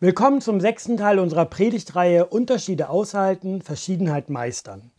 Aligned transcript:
Willkommen 0.00 0.40
zum 0.40 0.60
sechsten 0.60 0.96
Teil 0.96 1.18
unserer 1.18 1.44
Predigtreihe 1.44 2.26
Unterschiede 2.26 2.88
aushalten, 2.88 3.62
Verschiedenheit 3.62 4.30
meistern. 4.30 4.92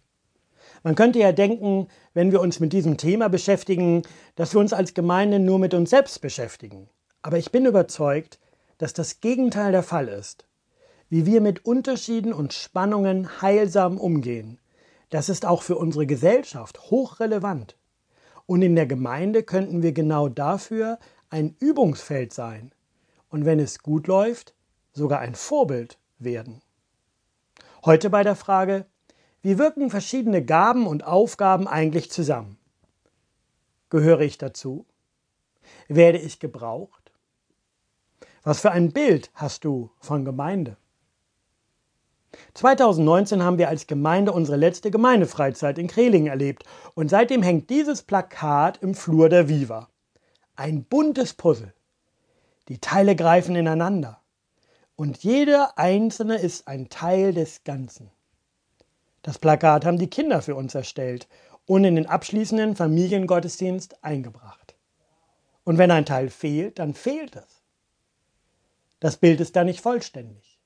Man 0.83 0.95
könnte 0.95 1.19
ja 1.19 1.31
denken, 1.31 1.87
wenn 2.13 2.33
wir 2.33 2.41
uns 2.41 2.59
mit 2.59 2.73
diesem 2.73 2.97
Thema 2.97 3.29
beschäftigen, 3.29 4.01
dass 4.35 4.53
wir 4.53 4.59
uns 4.59 4.73
als 4.73 4.93
Gemeinde 4.93 5.39
nur 5.39 5.57
mit 5.57 5.73
uns 5.73 5.91
selbst 5.91 6.19
beschäftigen. 6.19 6.89
Aber 7.21 7.37
ich 7.37 7.49
bin 7.49 7.65
überzeugt, 7.65 8.41
dass 8.77 8.91
das 8.91 9.21
Gegenteil 9.21 9.71
der 9.71 9.83
Fall 9.83 10.09
ist. 10.09 10.45
Wie 11.07 11.25
wir 11.25 11.39
mit 11.39 11.63
Unterschieden 11.63 12.33
und 12.33 12.51
Spannungen 12.51 13.41
heilsam 13.41 13.97
umgehen, 13.97 14.59
das 15.11 15.29
ist 15.29 15.45
auch 15.45 15.61
für 15.61 15.77
unsere 15.77 16.07
Gesellschaft 16.07 16.91
hochrelevant. 16.91 17.77
Und 18.47 18.63
in 18.63 18.75
der 18.75 18.85
Gemeinde 18.85 19.43
könnten 19.43 19.81
wir 19.81 19.93
genau 19.93 20.27
dafür 20.27 20.99
ein 21.29 21.55
Übungsfeld 21.61 22.33
sein. 22.33 22.73
Und 23.29 23.45
wenn 23.45 23.61
es 23.61 23.79
gut 23.79 24.07
läuft, 24.07 24.55
sogar 24.99 25.19
ein 25.19 25.33
Vorbild 25.33 25.97
werden. 26.19 26.61
Heute 27.85 28.09
bei 28.09 28.21
der 28.21 28.35
Frage, 28.35 28.85
wie 29.41 29.57
wirken 29.57 29.89
verschiedene 29.89 30.43
Gaben 30.43 30.85
und 30.85 31.05
Aufgaben 31.05 31.67
eigentlich 31.67 32.11
zusammen? 32.11 32.57
Gehöre 33.89 34.19
ich 34.19 34.37
dazu? 34.37 34.85
Werde 35.87 36.19
ich 36.19 36.39
gebraucht? 36.39 37.13
Was 38.43 38.59
für 38.59 38.71
ein 38.71 38.91
Bild 38.91 39.31
hast 39.33 39.63
du 39.63 39.89
von 39.99 40.25
Gemeinde? 40.25 40.75
2019 42.53 43.41
haben 43.41 43.57
wir 43.57 43.69
als 43.69 43.87
Gemeinde 43.87 44.33
unsere 44.33 44.57
letzte 44.57 44.91
Gemeindefreizeit 44.91 45.77
in 45.77 45.87
Krelingen 45.87 46.27
erlebt 46.27 46.63
und 46.93 47.09
seitdem 47.09 47.41
hängt 47.41 47.69
dieses 47.69 48.03
Plakat 48.03 48.77
im 48.83 48.93
Flur 48.93 49.29
der 49.29 49.47
Viva. 49.47 49.87
Ein 50.55 50.83
buntes 50.83 51.33
Puzzle. 51.33 51.73
Die 52.67 52.79
Teile 52.79 53.15
greifen 53.15 53.55
ineinander 53.55 54.18
und 54.99 55.23
jeder 55.23 55.77
einzelne 55.77 56.35
ist 56.35 56.67
ein 56.67 56.89
Teil 56.89 57.33
des 57.33 57.63
Ganzen. 57.63 58.11
Das 59.21 59.39
Plakat 59.39 59.85
haben 59.85 59.97
die 59.97 60.09
Kinder 60.09 60.41
für 60.41 60.55
uns 60.55 60.75
erstellt 60.75 61.29
und 61.65 61.85
in 61.85 61.95
den 61.95 62.05
abschließenden 62.05 62.75
Familiengottesdienst 62.75 64.03
eingebracht. 64.03 64.75
Und 65.63 65.77
wenn 65.77 65.89
ein 65.89 66.05
Teil 66.05 66.29
fehlt, 66.29 66.79
dann 66.79 66.93
fehlt 66.93 67.37
es. 67.37 67.61
Das 68.99 69.15
Bild 69.15 69.39
ist 69.39 69.55
da 69.55 69.63
nicht 69.63 69.79
vollständig. 69.79 70.59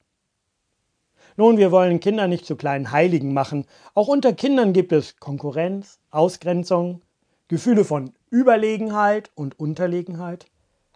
Nun, 1.37 1.57
wir 1.57 1.71
wollen 1.71 1.99
Kinder 1.99 2.27
nicht 2.27 2.47
zu 2.47 2.55
kleinen 2.55 2.89
Heiligen 2.89 3.35
machen. 3.35 3.67
Auch 3.93 4.07
unter 4.07 4.33
Kindern 4.33 4.73
gibt 4.73 4.93
es 4.93 5.17
Konkurrenz, 5.17 5.99
Ausgrenzung, 6.09 7.03
Gefühle 7.49 7.85
von 7.85 8.13
Überlegenheit 8.31 9.29
und 9.35 9.59
Unterlegenheit. 9.59 10.47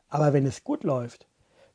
Aber 0.10 0.34
wenn 0.34 0.48
es 0.48 0.64
gut 0.64 0.84
läuft, 0.84 1.28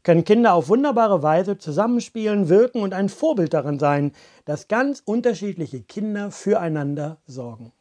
können 0.02 0.24
Kinder 0.24 0.54
auf 0.54 0.68
wunderbare 0.68 1.22
Weise 1.22 1.58
zusammenspielen, 1.58 2.48
wirken 2.48 2.82
und 2.82 2.94
ein 2.94 3.08
Vorbild 3.08 3.54
darin 3.54 3.78
sein, 3.78 4.12
dass 4.44 4.68
ganz 4.68 5.02
unterschiedliche 5.04 5.82
Kinder 5.82 6.30
füreinander 6.30 7.18
sorgen. 7.26 7.72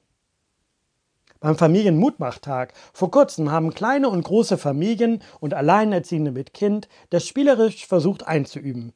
Beim 1.39 1.57
Familienmutmachtag 1.57 2.73
vor 2.93 3.09
kurzem 3.09 3.51
haben 3.51 3.73
kleine 3.73 4.09
und 4.09 4.23
große 4.23 4.59
Familien 4.59 5.23
und 5.39 5.55
Alleinerziehende 5.55 6.31
mit 6.31 6.53
Kind 6.53 6.87
das 7.09 7.25
spielerisch 7.25 7.87
versucht 7.87 8.27
einzuüben. 8.27 8.93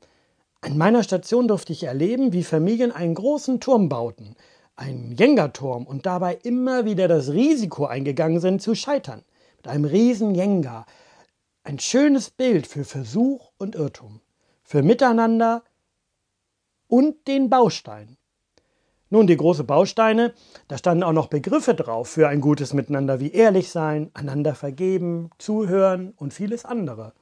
An 0.62 0.78
meiner 0.78 1.02
Station 1.02 1.48
durfte 1.48 1.74
ich 1.74 1.86
erleben, 1.86 2.34
wie 2.34 2.44
Familien 2.44 2.92
einen 2.92 3.16
großen 3.16 3.60
Turm 3.60 3.90
bauten, 3.90 4.36
einen 4.76 5.16
Jenga-Turm 5.18 5.88
und 5.88 6.06
dabei 6.06 6.38
immer 6.44 6.86
wieder 6.86 7.08
das 7.08 7.32
Risiko 7.32 7.86
eingegangen 7.86 8.40
sind 8.40 8.62
zu 8.62 8.76
scheitern. 8.76 9.24
Mit 9.58 9.68
einem 9.68 9.86
riesen 9.86 10.36
Jenga, 10.36 10.86
ein 11.66 11.80
schönes 11.80 12.30
Bild 12.30 12.68
für 12.68 12.86
Versuch 12.86 13.52
und 13.58 13.76
Irrtum, 13.76 14.22
für 14.64 14.84
Miteinander 14.84 15.64
und 16.88 17.28
den 17.28 17.50
Baustein. 17.50 18.18
Nun, 19.10 19.26
die 19.26 19.38
großen 19.38 19.66
Bausteine, 19.66 20.34
da 20.68 20.78
standen 20.78 21.04
auch 21.04 21.12
noch 21.12 21.28
Begriffe 21.28 21.74
drauf 21.74 22.10
für 22.10 22.28
ein 22.28 22.40
gutes 22.40 22.74
Miteinander 22.74 23.20
wie 23.20 23.32
ehrlich 23.32 23.72
sein, 23.72 24.12
einander 24.14 24.54
vergeben, 24.54 25.32
zuhören 25.40 26.14
und 26.18 26.34
vieles 26.34 26.66
andere. 26.66 27.14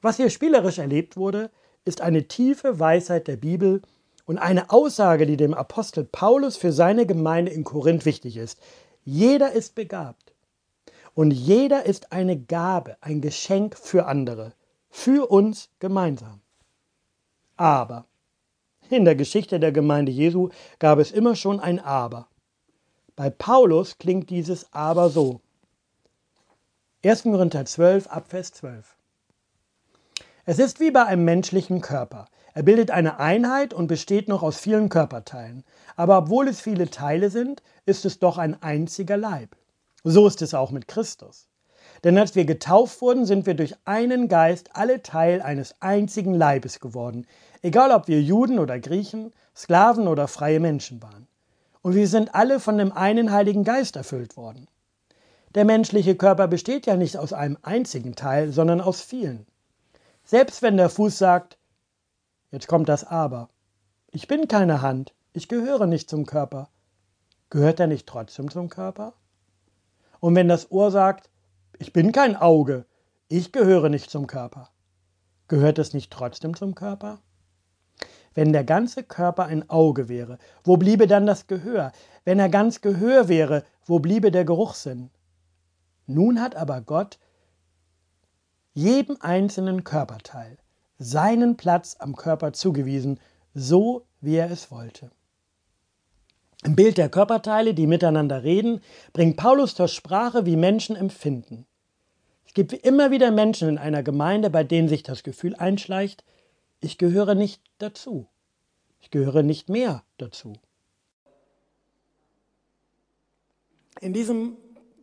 Was 0.00 0.16
hier 0.16 0.30
spielerisch 0.30 0.78
erlebt 0.78 1.16
wurde, 1.16 1.50
ist 1.84 2.00
eine 2.00 2.28
tiefe 2.28 2.78
Weisheit 2.78 3.26
der 3.26 3.36
Bibel 3.36 3.82
und 4.24 4.38
eine 4.38 4.70
Aussage, 4.70 5.26
die 5.26 5.36
dem 5.36 5.54
Apostel 5.54 6.04
Paulus 6.04 6.56
für 6.56 6.72
seine 6.72 7.06
Gemeinde 7.06 7.50
in 7.50 7.64
Korinth 7.64 8.04
wichtig 8.04 8.36
ist. 8.36 8.60
Jeder 9.04 9.52
ist 9.52 9.74
begabt. 9.74 10.23
Und 11.14 11.30
jeder 11.30 11.86
ist 11.86 12.12
eine 12.12 12.36
Gabe, 12.38 12.96
ein 13.00 13.20
Geschenk 13.20 13.76
für 13.78 14.06
andere, 14.06 14.52
für 14.90 15.30
uns 15.30 15.70
gemeinsam. 15.78 16.40
Aber 17.56 18.06
in 18.90 19.04
der 19.04 19.14
Geschichte 19.14 19.60
der 19.60 19.72
Gemeinde 19.72 20.12
Jesu 20.12 20.50
gab 20.78 20.98
es 20.98 21.12
immer 21.12 21.36
schon 21.36 21.60
ein 21.60 21.80
Aber. 21.80 22.28
Bei 23.16 23.30
Paulus 23.30 23.98
klingt 23.98 24.28
dieses 24.30 24.72
Aber 24.72 25.08
so. 25.08 25.40
1. 27.04 27.22
Korinther 27.22 27.64
12, 27.64 28.08
Abvers 28.08 28.52
12. 28.52 28.96
Es 30.46 30.58
ist 30.58 30.80
wie 30.80 30.90
bei 30.90 31.04
einem 31.04 31.24
menschlichen 31.24 31.80
Körper. 31.80 32.26
Er 32.54 32.62
bildet 32.62 32.90
eine 32.90 33.18
Einheit 33.18 33.72
und 33.72 33.86
besteht 33.86 34.28
noch 34.28 34.42
aus 34.42 34.58
vielen 34.58 34.88
Körperteilen. 34.88 35.64
Aber 35.96 36.18
obwohl 36.18 36.48
es 36.48 36.60
viele 36.60 36.90
Teile 36.90 37.30
sind, 37.30 37.62
ist 37.86 38.04
es 38.04 38.18
doch 38.18 38.36
ein 38.36 38.62
einziger 38.62 39.16
Leib. 39.16 39.56
So 40.04 40.26
ist 40.26 40.42
es 40.42 40.52
auch 40.52 40.70
mit 40.70 40.86
Christus. 40.86 41.48
Denn 42.04 42.18
als 42.18 42.34
wir 42.34 42.44
getauft 42.44 43.00
wurden, 43.00 43.24
sind 43.24 43.46
wir 43.46 43.54
durch 43.54 43.74
einen 43.86 44.28
Geist 44.28 44.76
alle 44.76 45.02
Teil 45.02 45.40
eines 45.40 45.74
einzigen 45.80 46.34
Leibes 46.34 46.78
geworden, 46.78 47.26
egal 47.62 47.90
ob 47.90 48.06
wir 48.06 48.20
Juden 48.20 48.58
oder 48.58 48.78
Griechen, 48.78 49.32
Sklaven 49.56 50.06
oder 50.06 50.28
freie 50.28 50.60
Menschen 50.60 51.02
waren. 51.02 51.26
Und 51.80 51.94
wir 51.94 52.06
sind 52.06 52.34
alle 52.34 52.60
von 52.60 52.76
dem 52.76 52.92
einen 52.92 53.32
Heiligen 53.32 53.64
Geist 53.64 53.96
erfüllt 53.96 54.36
worden. 54.36 54.68
Der 55.54 55.64
menschliche 55.64 56.16
Körper 56.16 56.48
besteht 56.48 56.84
ja 56.84 56.96
nicht 56.96 57.16
aus 57.16 57.32
einem 57.32 57.56
einzigen 57.62 58.14
Teil, 58.14 58.52
sondern 58.52 58.82
aus 58.82 59.00
vielen. 59.00 59.46
Selbst 60.24 60.60
wenn 60.60 60.76
der 60.76 60.90
Fuß 60.90 61.16
sagt, 61.16 61.56
jetzt 62.50 62.68
kommt 62.68 62.90
das 62.90 63.04
Aber, 63.04 63.48
ich 64.10 64.28
bin 64.28 64.48
keine 64.48 64.82
Hand, 64.82 65.14
ich 65.32 65.48
gehöre 65.48 65.86
nicht 65.86 66.10
zum 66.10 66.26
Körper, 66.26 66.68
gehört 67.48 67.80
er 67.80 67.86
nicht 67.86 68.06
trotzdem 68.06 68.50
zum 68.50 68.68
Körper? 68.68 69.14
Und 70.24 70.34
wenn 70.36 70.48
das 70.48 70.70
Ohr 70.70 70.90
sagt, 70.90 71.28
ich 71.78 71.92
bin 71.92 72.10
kein 72.10 72.34
Auge, 72.34 72.86
ich 73.28 73.52
gehöre 73.52 73.90
nicht 73.90 74.08
zum 74.08 74.26
Körper, 74.26 74.70
gehört 75.48 75.78
es 75.78 75.92
nicht 75.92 76.10
trotzdem 76.10 76.56
zum 76.56 76.74
Körper? 76.74 77.18
Wenn 78.32 78.54
der 78.54 78.64
ganze 78.64 79.02
Körper 79.02 79.44
ein 79.44 79.68
Auge 79.68 80.08
wäre, 80.08 80.38
wo 80.62 80.78
bliebe 80.78 81.06
dann 81.06 81.26
das 81.26 81.46
Gehör? 81.46 81.92
Wenn 82.24 82.38
er 82.38 82.48
ganz 82.48 82.80
Gehör 82.80 83.28
wäre, 83.28 83.64
wo 83.84 83.98
bliebe 83.98 84.30
der 84.30 84.46
Geruchssinn? 84.46 85.10
Nun 86.06 86.40
hat 86.40 86.56
aber 86.56 86.80
Gott 86.80 87.18
jedem 88.72 89.18
einzelnen 89.20 89.84
Körperteil 89.84 90.56
seinen 90.96 91.58
Platz 91.58 91.96
am 91.98 92.16
Körper 92.16 92.54
zugewiesen, 92.54 93.20
so 93.52 94.06
wie 94.22 94.36
er 94.36 94.50
es 94.50 94.70
wollte. 94.70 95.10
Im 96.62 96.76
Bild 96.76 96.98
der 96.98 97.08
Körperteile, 97.08 97.74
die 97.74 97.86
miteinander 97.86 98.42
reden, 98.42 98.80
bringt 99.12 99.36
Paulus 99.36 99.74
zur 99.74 99.88
Sprache, 99.88 100.46
wie 100.46 100.56
Menschen 100.56 100.96
empfinden. 100.96 101.66
Es 102.46 102.54
gibt 102.54 102.72
immer 102.72 103.10
wieder 103.10 103.30
Menschen 103.30 103.68
in 103.68 103.78
einer 103.78 104.02
Gemeinde, 104.02 104.48
bei 104.48 104.64
denen 104.64 104.88
sich 104.88 105.02
das 105.02 105.24
Gefühl 105.24 105.56
einschleicht, 105.56 106.24
ich 106.80 106.98
gehöre 106.98 107.34
nicht 107.34 107.62
dazu. 107.78 108.28
Ich 109.00 109.10
gehöre 109.10 109.42
nicht 109.42 109.68
mehr 109.68 110.02
dazu. 110.18 110.54
In 114.00 114.12
diesem 114.12 114.56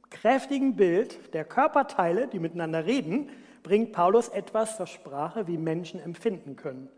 kräftigen 0.09 0.75
Bild 0.75 1.33
der 1.33 1.45
Körperteile, 1.45 2.27
die 2.27 2.39
miteinander 2.39 2.85
reden, 2.85 3.29
bringt 3.63 3.93
Paulus 3.93 4.29
etwas 4.29 4.77
zur 4.77 4.87
Sprache, 4.87 5.47
wie 5.47 5.57
Menschen 5.57 5.99
empfinden 5.99 6.55
können. 6.55 6.89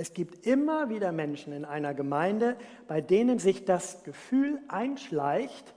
Es 0.00 0.14
gibt 0.14 0.46
immer 0.46 0.88
wieder 0.88 1.12
Menschen 1.12 1.52
in 1.52 1.66
einer 1.66 1.92
Gemeinde, 1.92 2.56
bei 2.88 3.02
denen 3.02 3.38
sich 3.38 3.66
das 3.66 4.02
Gefühl 4.02 4.58
einschleicht, 4.66 5.74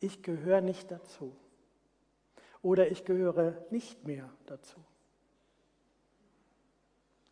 ich 0.00 0.22
gehöre 0.22 0.62
nicht 0.62 0.90
dazu 0.90 1.36
oder 2.62 2.90
ich 2.90 3.04
gehöre 3.04 3.66
nicht 3.68 4.06
mehr 4.06 4.30
dazu. 4.46 4.80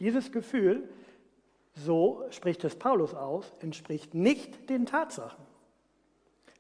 Dieses 0.00 0.30
Gefühl, 0.30 0.86
so 1.72 2.22
spricht 2.28 2.62
es 2.62 2.76
Paulus 2.76 3.14
aus, 3.14 3.50
entspricht 3.60 4.12
nicht 4.12 4.69
den 4.69 4.84
Tatsachen. 4.84 5.46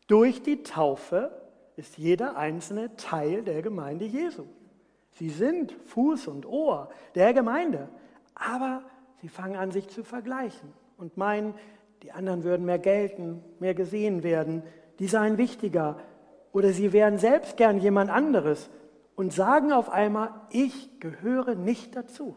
Durch 0.06 0.42
die 0.42 0.62
Taufe 0.62 1.30
ist 1.76 1.98
jeder 1.98 2.38
einzelne 2.38 2.96
Teil 2.96 3.42
der 3.42 3.60
Gemeinde 3.60 4.06
Jesu. 4.06 4.46
Sie 5.10 5.28
sind 5.28 5.72
Fuß 5.72 6.26
und 6.28 6.46
Ohr 6.46 6.88
der 7.14 7.34
Gemeinde, 7.34 7.90
aber 8.34 8.82
Sie 9.20 9.28
fangen 9.28 9.56
an, 9.56 9.70
sich 9.70 9.88
zu 9.88 10.04
vergleichen 10.04 10.72
und 10.96 11.16
meinen, 11.16 11.54
die 12.02 12.12
anderen 12.12 12.44
würden 12.44 12.66
mehr 12.66 12.78
gelten, 12.78 13.42
mehr 13.58 13.74
gesehen 13.74 14.22
werden, 14.22 14.62
die 14.98 15.08
seien 15.08 15.38
wichtiger 15.38 15.98
oder 16.52 16.72
sie 16.72 16.92
wären 16.92 17.18
selbst 17.18 17.56
gern 17.56 17.78
jemand 17.78 18.10
anderes 18.10 18.70
und 19.16 19.32
sagen 19.32 19.72
auf 19.72 19.90
einmal, 19.90 20.30
ich 20.50 21.00
gehöre 21.00 21.54
nicht 21.54 21.96
dazu. 21.96 22.36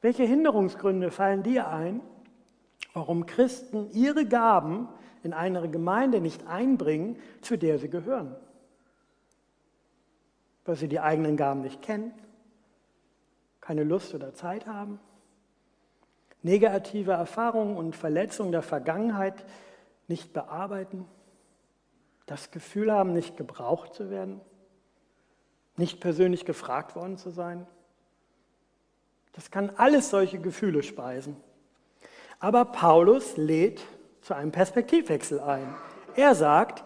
Welche 0.00 0.24
Hinderungsgründe 0.24 1.10
fallen 1.10 1.42
dir 1.42 1.68
ein, 1.68 2.00
warum 2.92 3.26
Christen 3.26 3.90
ihre 3.90 4.26
Gaben 4.26 4.88
in 5.22 5.32
eine 5.32 5.68
Gemeinde 5.68 6.20
nicht 6.20 6.46
einbringen, 6.46 7.16
zu 7.40 7.56
der 7.56 7.78
sie 7.78 7.88
gehören? 7.88 8.36
Weil 10.64 10.76
sie 10.76 10.88
die 10.88 11.00
eigenen 11.00 11.36
Gaben 11.36 11.62
nicht 11.62 11.82
kennen, 11.82 12.12
keine 13.68 13.84
Lust 13.84 14.14
oder 14.14 14.32
Zeit 14.32 14.66
haben, 14.66 14.98
negative 16.40 17.12
Erfahrungen 17.12 17.76
und 17.76 17.94
Verletzungen 17.94 18.50
der 18.50 18.62
Vergangenheit 18.62 19.44
nicht 20.06 20.32
bearbeiten, 20.32 21.04
das 22.24 22.50
Gefühl 22.50 22.90
haben, 22.90 23.12
nicht 23.12 23.36
gebraucht 23.36 23.92
zu 23.92 24.08
werden, 24.08 24.40
nicht 25.76 26.00
persönlich 26.00 26.46
gefragt 26.46 26.96
worden 26.96 27.18
zu 27.18 27.28
sein. 27.28 27.66
Das 29.34 29.50
kann 29.50 29.68
alles 29.76 30.08
solche 30.08 30.38
Gefühle 30.38 30.82
speisen. 30.82 31.36
Aber 32.40 32.64
Paulus 32.64 33.36
lädt 33.36 33.82
zu 34.22 34.32
einem 34.32 34.50
Perspektivwechsel 34.50 35.40
ein. 35.40 35.74
Er 36.16 36.34
sagt, 36.34 36.84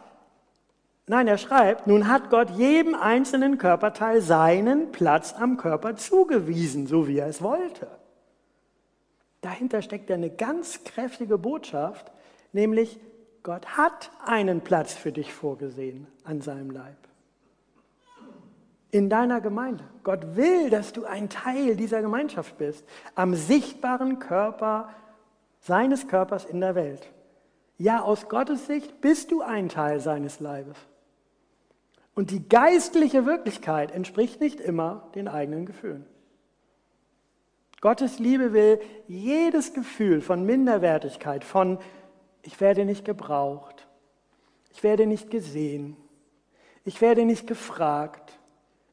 nein, 1.07 1.29
er 1.29 1.39
schreibt, 1.39 1.87
nun 1.87 2.09
hat 2.09 2.31
Gott 2.31 2.51
jedem 2.51 2.95
einzelnen 2.95 3.59
Körperteil 3.59 4.21
seinen 4.21 4.93
Platz 4.93 5.35
am 5.35 5.57
Körper 5.57 5.97
zugewiesen, 5.97 6.87
so 6.87 7.09
wie 7.09 7.19
er 7.19 7.27
es 7.27 7.43
wollte. 7.43 7.89
Dahinter 9.41 9.83
steckt 9.83 10.09
ja 10.09 10.17
eine 10.17 10.31
ganz 10.31 10.85
kräftige 10.85 11.37
Botschaft, 11.37 12.13
nämlich 12.53 13.01
Gott 13.43 13.77
hat 13.77 14.11
einen 14.25 14.61
Platz 14.61 14.95
für 14.95 15.11
dich 15.11 15.33
vorgesehen 15.33 16.07
an 16.25 16.41
seinem 16.41 16.71
Leib. 16.71 16.97
In 18.93 19.11
deiner 19.11 19.41
Gemeinde. 19.41 19.85
Gott 20.05 20.37
will, 20.37 20.71
dass 20.71 20.93
du 20.93 21.07
ein 21.07 21.29
Teil 21.29 21.77
dieser 21.77 22.03
Gemeinschaft 22.03 22.59
bist, 22.59 22.85
am 23.15 23.35
sichtbaren 23.35 24.19
Körper 24.19 24.91
seines 25.61 26.07
Körpers 26.07 26.45
in 26.45 26.61
der 26.61 26.75
Welt. 26.75 27.11
Ja, 27.79 28.03
aus 28.03 28.29
Gottes 28.29 28.67
Sicht 28.67 29.01
bist 29.01 29.33
du 29.33 29.43
ein 29.43 29.69
Teil 29.69 29.99
seines 29.99 30.39
Leibes. 30.39 30.77
Und 32.15 32.31
die 32.31 32.47
geistliche 32.47 33.25
Wirklichkeit 33.25 33.91
entspricht 33.91 34.41
nicht 34.41 34.61
immer 34.61 35.11
den 35.15 35.29
eigenen 35.29 35.67
Gefühlen. 35.67 36.07
Gottes 37.81 38.19
Liebe 38.19 38.53
will 38.53 38.81
jedes 39.09 39.75
Gefühl 39.75 40.21
von 40.21 40.45
Minderwertigkeit, 40.45 41.43
von 41.43 41.79
ich 42.43 42.61
werde 42.61 42.85
nicht 42.85 43.05
gebraucht, 43.05 43.89
ich 44.73 44.83
werde 44.83 45.07
nicht 45.07 45.31
gesehen, 45.31 45.97
ich 46.85 47.01
werde 47.01 47.25
nicht 47.25 47.47
gefragt, 47.47 48.39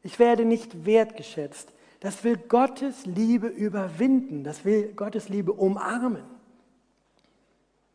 ich 0.01 0.17
werde 0.17 0.45
nicht 0.45 0.85
wertgeschätzt. 0.85 1.73
Das 1.99 2.23
will 2.23 2.37
Gottes 2.37 3.05
Liebe 3.05 3.47
überwinden, 3.47 4.43
das 4.43 4.63
will 4.63 4.93
Gottes 4.95 5.29
Liebe 5.29 5.51
umarmen. 5.51 6.23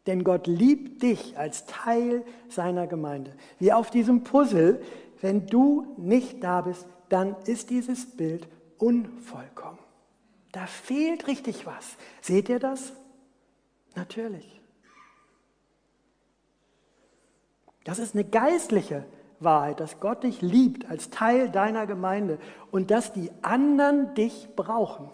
Denn 0.06 0.22
Gott 0.22 0.46
liebt 0.46 1.02
dich 1.02 1.38
als 1.38 1.64
Teil 1.64 2.24
seiner 2.48 2.86
Gemeinde. 2.86 3.32
Wie 3.58 3.72
auf 3.72 3.90
diesem 3.90 4.22
Puzzle, 4.22 4.82
wenn 5.20 5.46
du 5.46 5.94
nicht 5.96 6.42
da 6.42 6.62
bist, 6.62 6.86
dann 7.08 7.36
ist 7.46 7.70
dieses 7.70 8.16
Bild 8.16 8.48
unvollkommen. 8.78 9.78
Da 10.52 10.66
fehlt 10.66 11.26
richtig 11.26 11.66
was. 11.66 11.96
Seht 12.20 12.48
ihr 12.48 12.58
das? 12.58 12.92
Natürlich. 13.94 14.60
Das 17.84 17.98
ist 17.98 18.14
eine 18.14 18.24
geistliche 18.24 19.04
Wahrheit, 19.40 19.80
dass 19.80 20.00
Gott 20.00 20.24
dich 20.24 20.40
liebt 20.40 20.88
als 20.88 21.10
Teil 21.10 21.50
deiner 21.50 21.86
Gemeinde 21.86 22.38
und 22.70 22.90
dass 22.90 23.12
die 23.12 23.30
anderen 23.42 24.14
dich 24.14 24.48
brauchen. 24.56 25.10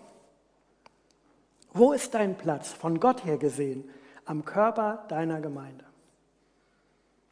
Wo 1.72 1.92
ist 1.92 2.14
dein 2.14 2.36
Platz 2.36 2.72
von 2.72 3.00
Gott 3.00 3.24
her 3.24 3.38
gesehen 3.38 3.88
am 4.24 4.44
Körper 4.44 5.04
deiner 5.08 5.40
Gemeinde? 5.40 5.84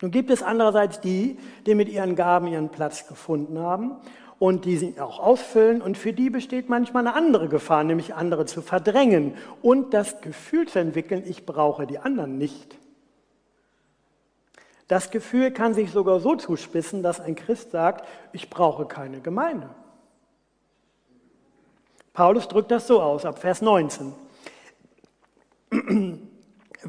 Nun 0.01 0.11
gibt 0.11 0.31
es 0.31 0.43
andererseits 0.43 1.01
die, 1.01 1.39
die 1.67 1.75
mit 1.75 1.89
ihren 1.89 2.15
Gaben 2.15 2.47
ihren 2.47 2.69
Platz 2.69 3.07
gefunden 3.09 3.59
haben 3.59 3.97
und 4.39 4.65
die 4.65 4.77
sie 4.77 5.01
auch 5.01 5.19
ausfüllen 5.19 5.83
und 5.83 5.99
für 5.99 6.13
die 6.13 6.31
besteht 6.31 6.69
manchmal 6.69 7.07
eine 7.07 7.17
andere 7.17 7.49
Gefahr, 7.49 7.83
nämlich 7.83 8.15
andere 8.15 8.47
zu 8.47 8.63
verdrängen 8.63 9.35
und 9.63 9.93
das 9.95 10.21
Gefühl 10.21 10.69
zu 10.69 10.79
entwickeln, 10.79 11.25
ich 11.27 11.45
brauche 11.45 11.87
die 11.87 11.99
anderen 11.99 12.39
nicht. 12.39 12.77
Das 14.87 15.11
Gefühl 15.11 15.51
kann 15.51 15.75
sich 15.75 15.91
sogar 15.91 16.21
so 16.21 16.37
zuspitzen, 16.37 17.03
dass 17.03 17.21
ein 17.21 17.35
Christ 17.35 17.73
sagt, 17.73 18.07
ich 18.33 18.49
brauche 18.49 18.87
keine 18.87 19.21
Gemeinde. 19.21 19.69
Paulus 22.15 22.49
drückt 22.49 22.71
das 22.71 22.87
so 22.87 23.03
aus, 23.03 23.25
ab 23.25 23.39
Vers 23.39 23.61
19. 23.63 24.13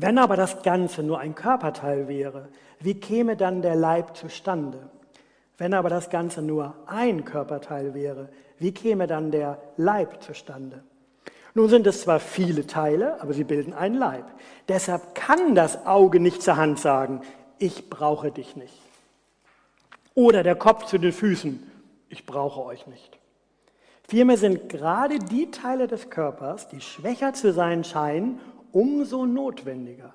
Wenn 0.01 0.17
aber 0.17 0.37
das 0.37 0.61
Ganze 0.63 1.03
nur 1.03 1.19
ein 1.19 1.35
Körperteil 1.35 2.07
wäre, 2.07 2.47
wie 2.79 2.93
käme 2.93 3.35
dann 3.35 3.61
der 3.61 3.75
Leib 3.75 4.15
zustande? 4.15 4.89
Wenn 5.57 5.73
aber 5.73 5.89
das 5.89 6.09
Ganze 6.09 6.41
nur 6.41 6.73
ein 6.87 7.25
Körperteil 7.25 7.93
wäre, 7.93 8.29
wie 8.59 8.71
käme 8.71 9.07
dann 9.07 9.29
der 9.29 9.57
Leib 9.75 10.23
zustande? 10.23 10.83
Nun 11.53 11.67
sind 11.67 11.85
es 11.85 12.01
zwar 12.01 12.21
viele 12.21 12.65
Teile, 12.65 13.21
aber 13.21 13.33
sie 13.33 13.43
bilden 13.43 13.73
einen 13.73 13.95
Leib. 13.95 14.23
Deshalb 14.69 15.15
kann 15.15 15.53
das 15.53 15.85
Auge 15.85 16.21
nicht 16.21 16.41
zur 16.41 16.55
Hand 16.55 16.79
sagen, 16.79 17.21
ich 17.57 17.89
brauche 17.89 18.31
dich 18.31 18.55
nicht. 18.55 18.79
Oder 20.15 20.43
der 20.43 20.55
Kopf 20.55 20.85
zu 20.85 20.97
den 20.97 21.11
Füßen, 21.11 21.61
ich 22.07 22.25
brauche 22.25 22.63
euch 22.63 22.87
nicht. 22.87 23.19
Vielmehr 24.07 24.37
sind 24.37 24.69
gerade 24.69 25.19
die 25.19 25.51
Teile 25.51 25.87
des 25.87 26.09
Körpers, 26.09 26.69
die 26.69 26.79
schwächer 26.79 27.33
zu 27.33 27.51
sein 27.51 27.83
scheinen, 27.83 28.39
umso 28.71 29.25
notwendiger. 29.25 30.13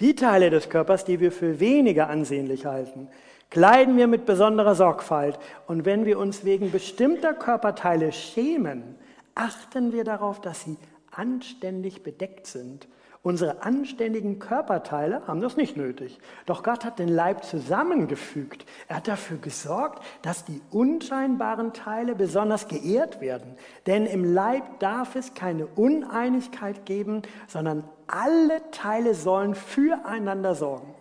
Die 0.00 0.14
Teile 0.14 0.50
des 0.50 0.68
Körpers, 0.68 1.04
die 1.04 1.20
wir 1.20 1.30
für 1.30 1.60
weniger 1.60 2.08
ansehnlich 2.08 2.66
halten, 2.66 3.08
kleiden 3.50 3.96
wir 3.96 4.06
mit 4.06 4.26
besonderer 4.26 4.74
Sorgfalt. 4.74 5.38
Und 5.66 5.84
wenn 5.84 6.04
wir 6.04 6.18
uns 6.18 6.44
wegen 6.44 6.72
bestimmter 6.72 7.34
Körperteile 7.34 8.12
schämen, 8.12 8.96
achten 9.34 9.92
wir 9.92 10.04
darauf, 10.04 10.40
dass 10.40 10.62
sie 10.64 10.76
anständig 11.12 12.02
bedeckt 12.02 12.46
sind 12.46 12.88
Unsere 13.24 13.62
anständigen 13.62 14.38
Körperteile 14.38 15.26
haben 15.26 15.40
das 15.40 15.56
nicht 15.56 15.78
nötig. 15.78 16.18
Doch 16.44 16.62
Gott 16.62 16.84
hat 16.84 16.98
den 16.98 17.08
Leib 17.08 17.42
zusammengefügt. 17.42 18.66
Er 18.86 18.96
hat 18.96 19.08
dafür 19.08 19.38
gesorgt, 19.38 20.04
dass 20.20 20.44
die 20.44 20.60
unscheinbaren 20.70 21.72
Teile 21.72 22.16
besonders 22.16 22.68
geehrt 22.68 23.22
werden. 23.22 23.56
Denn 23.86 24.04
im 24.04 24.34
Leib 24.34 24.78
darf 24.78 25.16
es 25.16 25.32
keine 25.32 25.66
Uneinigkeit 25.66 26.84
geben, 26.84 27.22
sondern 27.48 27.84
alle 28.08 28.60
Teile 28.72 29.14
sollen 29.14 29.54
füreinander 29.54 30.54
sorgen. 30.54 30.94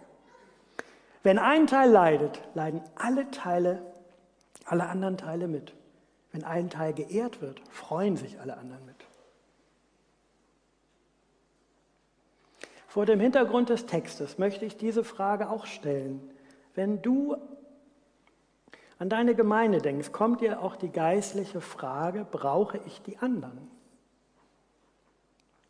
Wenn 1.23 1.37
ein 1.37 1.67
Teil 1.67 1.91
leidet, 1.91 2.41
leiden 2.53 2.79
alle 2.95 3.31
Teile, 3.31 3.81
alle 4.63 4.87
anderen 4.87 5.17
Teile 5.17 5.49
mit. 5.49 5.73
Wenn 6.31 6.45
ein 6.45 6.69
Teil 6.69 6.93
geehrt 6.93 7.41
wird, 7.41 7.61
freuen 7.69 8.15
sich 8.15 8.39
alle 8.39 8.55
anderen 8.57 8.85
mit. 8.85 8.95
Vor 12.93 13.07
dem 13.07 13.19
Hintergrund 13.19 13.69
des 13.69 13.87
Textes 13.87 14.37
möchte 14.37 14.65
ich 14.65 14.77
diese 14.77 15.03
Frage 15.03 15.49
auch 15.49 15.65
stellen. 15.65 16.21
Wenn 16.75 17.01
du 17.01 17.35
an 18.99 19.09
deine 19.09 19.33
Gemeinde 19.33 19.79
denkst, 19.79 20.11
kommt 20.11 20.41
dir 20.41 20.61
auch 20.61 20.75
die 20.75 20.91
geistliche 20.91 21.59
Frage, 21.59 22.23
brauche 22.23 22.79
ich 22.85 23.01
die 23.01 23.17
anderen? 23.17 23.71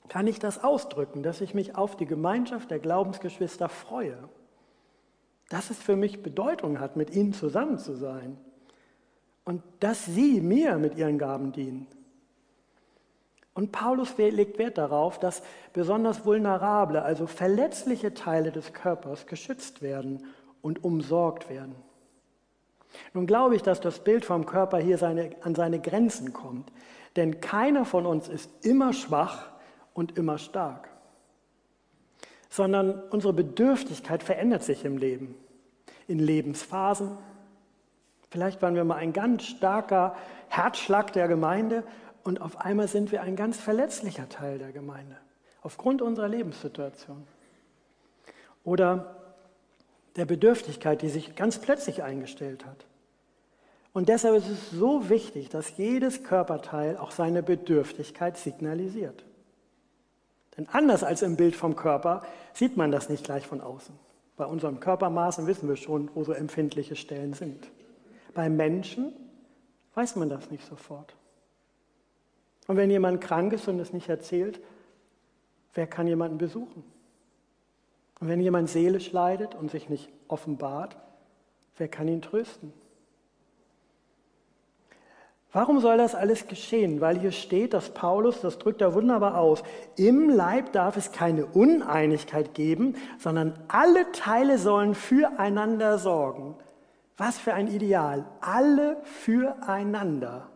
Kann 0.09 0.27
ich 0.27 0.37
das 0.39 0.65
ausdrücken, 0.65 1.23
dass 1.23 1.39
ich 1.39 1.53
mich 1.53 1.77
auf 1.77 1.95
die 1.95 2.07
Gemeinschaft 2.07 2.69
der 2.69 2.79
Glaubensgeschwister 2.79 3.69
freue? 3.69 4.17
Dass 5.47 5.69
es 5.69 5.81
für 5.81 5.95
mich 5.95 6.23
Bedeutung 6.23 6.81
hat, 6.81 6.97
mit 6.97 7.15
ihnen 7.15 7.31
zusammen 7.31 7.77
zu 7.77 7.93
sein 7.95 8.37
und 9.45 9.63
dass 9.79 10.03
sie 10.03 10.41
mir 10.41 10.77
mit 10.77 10.97
ihren 10.97 11.17
Gaben 11.17 11.53
dienen. 11.53 11.87
Und 13.53 13.71
Paulus 13.71 14.17
legt 14.17 14.57
Wert 14.57 14.77
darauf, 14.77 15.19
dass 15.19 15.43
besonders 15.73 16.25
vulnerable, 16.25 17.03
also 17.03 17.27
verletzliche 17.27 18.13
Teile 18.13 18.51
des 18.51 18.73
Körpers 18.73 19.27
geschützt 19.27 19.81
werden 19.81 20.25
und 20.61 20.83
umsorgt 20.83 21.49
werden. 21.49 21.75
Nun 23.13 23.27
glaube 23.27 23.55
ich, 23.55 23.61
dass 23.61 23.79
das 23.79 23.99
Bild 23.99 24.25
vom 24.25 24.45
Körper 24.45 24.79
hier 24.79 24.97
seine, 24.97 25.35
an 25.41 25.55
seine 25.55 25.79
Grenzen 25.79 26.33
kommt, 26.33 26.71
denn 27.15 27.41
keiner 27.41 27.85
von 27.85 28.05
uns 28.05 28.27
ist 28.27 28.65
immer 28.65 28.93
schwach 28.93 29.51
und 29.93 30.17
immer 30.17 30.37
stark, 30.39 30.89
sondern 32.49 33.01
unsere 33.09 33.33
Bedürftigkeit 33.33 34.23
verändert 34.23 34.63
sich 34.63 34.85
im 34.85 34.97
Leben, 34.97 35.35
in 36.07 36.19
Lebensphasen. 36.19 37.17
Vielleicht 38.29 38.63
waren 38.63 38.75
wir 38.75 38.83
mal 38.83 38.95
ein 38.95 39.13
ganz 39.13 39.43
starker 39.43 40.15
Herzschlag 40.49 41.13
der 41.13 41.27
Gemeinde 41.27 41.83
und 42.23 42.41
auf 42.41 42.61
einmal 42.61 42.87
sind 42.87 43.11
wir 43.11 43.21
ein 43.21 43.35
ganz 43.35 43.57
verletzlicher 43.57 44.29
Teil 44.29 44.57
der 44.57 44.71
Gemeinde, 44.71 45.17
aufgrund 45.61 46.01
unserer 46.01 46.29
Lebenssituation. 46.29 47.27
Oder 48.63 49.17
der 50.15 50.25
Bedürftigkeit, 50.25 51.01
die 51.01 51.09
sich 51.09 51.35
ganz 51.35 51.59
plötzlich 51.59 52.03
eingestellt 52.03 52.65
hat. 52.65 52.85
Und 53.93 54.09
deshalb 54.09 54.35
ist 54.37 54.47
es 54.47 54.71
so 54.71 55.09
wichtig, 55.09 55.49
dass 55.49 55.77
jedes 55.77 56.23
Körperteil 56.23 56.97
auch 56.97 57.11
seine 57.11 57.43
Bedürftigkeit 57.43 58.37
signalisiert. 58.37 59.23
Denn 60.57 60.67
anders 60.69 61.03
als 61.03 61.21
im 61.21 61.35
Bild 61.35 61.55
vom 61.55 61.75
Körper 61.75 62.23
sieht 62.53 62.77
man 62.77 62.91
das 62.91 63.09
nicht 63.09 63.23
gleich 63.23 63.45
von 63.45 63.61
außen. 63.61 63.93
Bei 64.37 64.45
unseren 64.45 64.79
Körpermaßen 64.79 65.45
wissen 65.45 65.67
wir 65.67 65.75
schon, 65.75 66.09
wo 66.15 66.23
so 66.23 66.31
empfindliche 66.31 66.95
Stellen 66.95 67.33
sind. 67.33 67.69
Beim 68.33 68.55
Menschen 68.55 69.13
weiß 69.93 70.15
man 70.15 70.29
das 70.29 70.49
nicht 70.49 70.65
sofort. 70.65 71.15
Und 72.67 72.77
wenn 72.77 72.89
jemand 72.89 73.21
krank 73.21 73.53
ist 73.53 73.67
und 73.67 73.79
es 73.79 73.93
nicht 73.93 74.09
erzählt, 74.09 74.61
wer 75.73 75.87
kann 75.87 76.07
jemanden 76.07 76.37
besuchen? 76.37 76.83
Und 78.19 78.29
wenn 78.29 78.39
jemand 78.39 78.69
seelisch 78.69 79.11
leidet 79.11 79.53
und 79.55 79.69
sich 79.69 79.89
nicht 79.89 80.09
offenbart, 80.27 80.95
wer 81.77 81.87
kann 81.87 82.07
ihn 82.07 82.21
trösten? 82.21 82.71
Warum 85.51 85.79
soll 85.81 85.97
das 85.97 86.15
alles 86.15 86.47
geschehen? 86.47 86.99
Weil 86.99 87.19
hier 87.19 87.31
steht, 87.31 87.75
dass 87.75 87.93
Paulus, 87.93 88.41
das 88.41 88.57
drückt 88.57 88.81
er 88.81 88.95
wunderbar 88.95 89.37
aus, 89.37 89.61
im 89.95 90.29
Leib 90.29 90.71
darf 90.71 90.97
es 90.97 91.11
keine 91.11 91.45
Uneinigkeit 91.45 92.55
geben, 92.55 92.95
sondern 93.19 93.53
alle 93.67 94.11
Teile 94.13 94.57
sollen 94.57 94.95
füreinander 94.95 95.99
sorgen. 95.99 96.55
Was 97.17 97.37
für 97.37 97.53
ein 97.53 97.67
Ideal. 97.67 98.25
Alle 98.41 98.97
füreinander. 99.03 100.49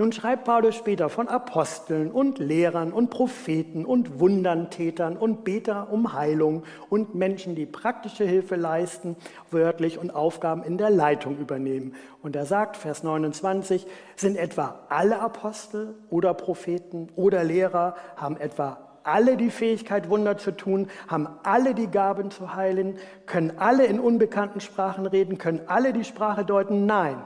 Nun 0.00 0.12
schreibt 0.12 0.44
Paulus 0.44 0.76
später 0.76 1.10
von 1.10 1.28
Aposteln 1.28 2.10
und 2.10 2.38
Lehrern 2.38 2.90
und 2.90 3.10
Propheten 3.10 3.84
und 3.84 4.18
Wunderntätern 4.18 5.14
und 5.14 5.44
Beter 5.44 5.92
um 5.92 6.14
Heilung 6.14 6.62
und 6.88 7.14
Menschen, 7.14 7.54
die 7.54 7.66
praktische 7.66 8.24
Hilfe 8.24 8.56
leisten, 8.56 9.14
wörtlich 9.50 9.98
und 9.98 10.08
Aufgaben 10.10 10.62
in 10.62 10.78
der 10.78 10.88
Leitung 10.88 11.36
übernehmen. 11.36 11.94
Und 12.22 12.34
er 12.34 12.46
sagt, 12.46 12.78
Vers 12.78 13.02
29, 13.02 13.86
sind 14.16 14.38
etwa 14.38 14.86
alle 14.88 15.20
Apostel 15.20 15.94
oder 16.08 16.32
Propheten 16.32 17.10
oder 17.14 17.44
Lehrer, 17.44 17.94
haben 18.16 18.38
etwa 18.38 18.78
alle 19.02 19.36
die 19.36 19.50
Fähigkeit, 19.50 20.08
Wunder 20.08 20.38
zu 20.38 20.52
tun, 20.52 20.88
haben 21.08 21.28
alle 21.42 21.74
die 21.74 21.88
Gaben 21.88 22.30
zu 22.30 22.54
heilen, 22.54 22.96
können 23.26 23.58
alle 23.58 23.84
in 23.84 24.00
unbekannten 24.00 24.60
Sprachen 24.60 25.04
reden, 25.04 25.36
können 25.36 25.60
alle 25.66 25.92
die 25.92 26.04
Sprache 26.04 26.46
deuten? 26.46 26.86
Nein. 26.86 27.22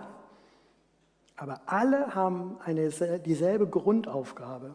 Aber 1.36 1.60
alle 1.66 2.14
haben 2.14 2.58
eine, 2.64 2.90
dieselbe 3.20 3.66
Grundaufgabe. 3.66 4.74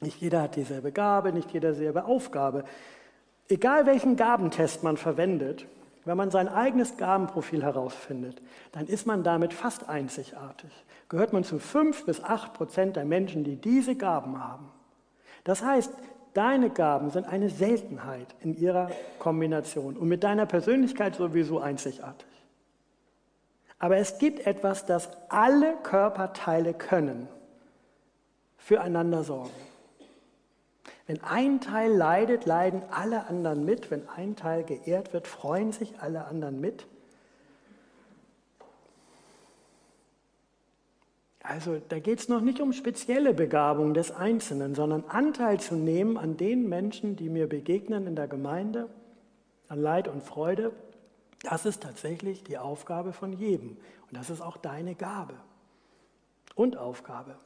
Nicht 0.00 0.20
jeder 0.20 0.42
hat 0.42 0.56
dieselbe 0.56 0.92
Gabe, 0.92 1.32
nicht 1.32 1.52
jeder 1.52 1.72
dieselbe 1.72 2.04
Aufgabe. 2.04 2.64
Egal 3.48 3.86
welchen 3.86 4.16
Gabentest 4.16 4.82
man 4.82 4.96
verwendet, 4.96 5.66
wenn 6.04 6.16
man 6.16 6.30
sein 6.30 6.48
eigenes 6.48 6.96
Gabenprofil 6.96 7.62
herausfindet, 7.62 8.40
dann 8.72 8.86
ist 8.86 9.06
man 9.06 9.22
damit 9.22 9.52
fast 9.52 9.88
einzigartig. 9.88 10.70
Gehört 11.08 11.32
man 11.32 11.44
zu 11.44 11.58
fünf 11.58 12.06
bis 12.06 12.22
acht 12.22 12.54
Prozent 12.54 12.96
der 12.96 13.04
Menschen, 13.04 13.44
die 13.44 13.56
diese 13.56 13.94
Gaben 13.94 14.42
haben. 14.42 14.68
Das 15.44 15.62
heißt, 15.62 15.92
deine 16.34 16.70
Gaben 16.70 17.10
sind 17.10 17.26
eine 17.26 17.48
Seltenheit 17.48 18.34
in 18.40 18.56
ihrer 18.56 18.90
Kombination 19.18 19.96
und 19.96 20.08
mit 20.08 20.24
deiner 20.24 20.46
Persönlichkeit 20.46 21.16
sowieso 21.16 21.58
einzigartig. 21.58 22.27
Aber 23.78 23.96
es 23.96 24.18
gibt 24.18 24.46
etwas, 24.46 24.86
das 24.86 25.08
alle 25.28 25.76
Körperteile 25.82 26.74
können, 26.74 27.28
füreinander 28.56 29.22
sorgen. 29.22 29.50
Wenn 31.06 31.22
ein 31.22 31.60
Teil 31.60 31.92
leidet, 31.92 32.44
leiden 32.44 32.82
alle 32.90 33.26
anderen 33.28 33.64
mit. 33.64 33.90
Wenn 33.90 34.08
ein 34.10 34.36
Teil 34.36 34.64
geehrt 34.64 35.12
wird, 35.12 35.26
freuen 35.26 35.72
sich 35.72 36.00
alle 36.00 36.26
anderen 36.26 36.60
mit. 36.60 36.86
Also 41.42 41.80
da 41.88 41.98
geht 41.98 42.18
es 42.18 42.28
noch 42.28 42.42
nicht 42.42 42.60
um 42.60 42.74
spezielle 42.74 43.32
Begabung 43.32 43.94
des 43.94 44.10
Einzelnen, 44.10 44.74
sondern 44.74 45.04
Anteil 45.08 45.58
zu 45.60 45.76
nehmen 45.76 46.18
an 46.18 46.36
den 46.36 46.68
Menschen, 46.68 47.16
die 47.16 47.30
mir 47.30 47.48
begegnen 47.48 48.06
in 48.06 48.14
der 48.14 48.28
Gemeinde, 48.28 48.90
an 49.68 49.80
Leid 49.80 50.08
und 50.08 50.22
Freude 50.22 50.72
das 51.42 51.66
ist 51.66 51.82
tatsächlich 51.82 52.42
die 52.44 52.58
Aufgabe 52.58 53.12
von 53.12 53.32
jedem. 53.32 53.76
Und 54.06 54.16
das 54.16 54.30
ist 54.30 54.40
auch 54.40 54.56
deine 54.56 54.94
Gabe 54.94 55.34
und 56.54 56.76
Aufgabe. 56.76 57.36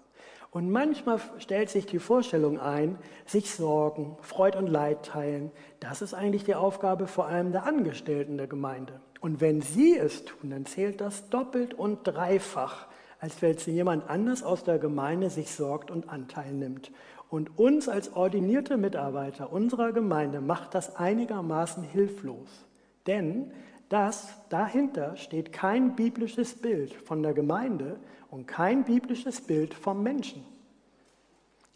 Und 0.50 0.70
manchmal 0.70 1.18
stellt 1.38 1.70
sich 1.70 1.86
die 1.86 1.98
Vorstellung 1.98 2.60
ein, 2.60 2.98
sich 3.24 3.50
sorgen, 3.50 4.18
Freud 4.20 4.56
und 4.58 4.66
Leid 4.66 5.02
teilen. 5.04 5.50
Das 5.80 6.02
ist 6.02 6.12
eigentlich 6.12 6.44
die 6.44 6.54
Aufgabe 6.54 7.06
vor 7.06 7.26
allem 7.26 7.52
der 7.52 7.64
Angestellten 7.64 8.36
der 8.36 8.48
Gemeinde. 8.48 9.00
Und 9.20 9.40
wenn 9.40 9.62
sie 9.62 9.96
es 9.96 10.26
tun, 10.26 10.50
dann 10.50 10.66
zählt 10.66 11.00
das 11.00 11.30
doppelt 11.30 11.72
und 11.72 12.04
dreifach, 12.04 12.86
als 13.18 13.40
wenn 13.40 13.56
jemand 13.56 14.10
anders 14.10 14.42
aus 14.42 14.62
der 14.62 14.78
Gemeinde 14.78 15.30
sich 15.30 15.54
sorgt 15.54 15.90
und 15.90 16.10
Anteil 16.10 16.52
nimmt. 16.52 16.90
Und 17.30 17.58
uns 17.58 17.88
als 17.88 18.14
ordinierte 18.14 18.76
Mitarbeiter 18.76 19.52
unserer 19.52 19.92
Gemeinde 19.92 20.42
macht 20.42 20.74
das 20.74 20.96
einigermaßen 20.96 21.82
hilflos. 21.82 22.66
Denn 23.06 23.52
das 23.92 24.28
dahinter 24.48 25.16
steht 25.16 25.52
kein 25.52 25.94
biblisches 25.94 26.54
Bild 26.54 26.94
von 26.94 27.22
der 27.22 27.34
Gemeinde 27.34 27.96
und 28.30 28.46
kein 28.48 28.84
biblisches 28.84 29.42
Bild 29.42 29.74
vom 29.74 30.02
Menschen. 30.02 30.44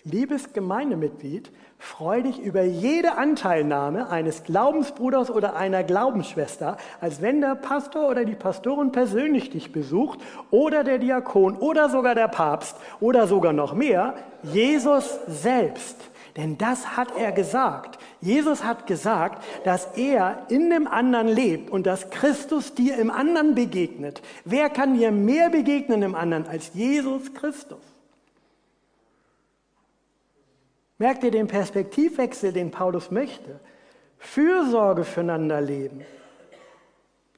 Liebes 0.03 0.53
Gemeindemitglied, 0.53 1.51
freu 1.79 2.23
dich 2.23 2.39
über 2.39 2.63
jede 2.63 3.19
Anteilnahme 3.19 4.09
eines 4.09 4.45
Glaubensbruders 4.45 5.31
oder 5.31 5.57
einer 5.57 5.83
Glaubensschwester, 5.83 6.79
als 7.01 7.21
wenn 7.21 7.41
der 7.41 7.57
Pastor 7.57 8.09
oder 8.09 8.25
die 8.25 8.37
Pastorin 8.37 8.93
persönlich 8.93 9.51
dich 9.51 9.73
besucht 9.73 10.21
oder 10.51 10.85
der 10.85 10.99
Diakon 10.99 11.57
oder 11.57 11.91
sogar 11.91 12.15
der 12.15 12.29
Papst 12.29 12.77
oder 13.01 13.27
sogar 13.27 13.53
noch 13.53 13.75
mehr, 13.75 14.15
Jesus 14.43 15.19
selbst. 15.27 15.97
Denn 16.37 16.57
das 16.57 16.97
hat 16.97 17.09
er 17.19 17.33
gesagt. 17.33 17.96
Jesus 18.21 18.65
hat 18.65 18.87
gesagt, 18.87 19.45
dass 19.65 19.97
er 19.97 20.47
in 20.49 20.71
dem 20.71 20.87
anderen 20.87 21.29
lebt 21.29 21.71
und 21.71 21.87
dass 21.87 22.11
Christus 22.11 22.75
dir 22.75 22.97
im 22.97 23.11
anderen 23.11 23.55
begegnet. 23.55 24.23
Wer 24.45 24.71
kann 24.71 24.95
dir 24.95 25.13
mehr 25.13 25.51
begegnen 25.51 26.03
im 26.03 26.15
anderen 26.15 26.47
als 26.47 26.73
Jesus 26.75 27.35
Christus? 27.35 27.79
Merkt 30.99 31.25
ihr 31.25 31.31
den 31.31 31.47
Perspektivwechsel, 31.47 32.53
den 32.53 32.71
Paulus 32.71 33.11
möchte? 33.11 33.61
Fürsorge 34.19 35.05
füreinander 35.05 35.61
leben. 35.61 36.03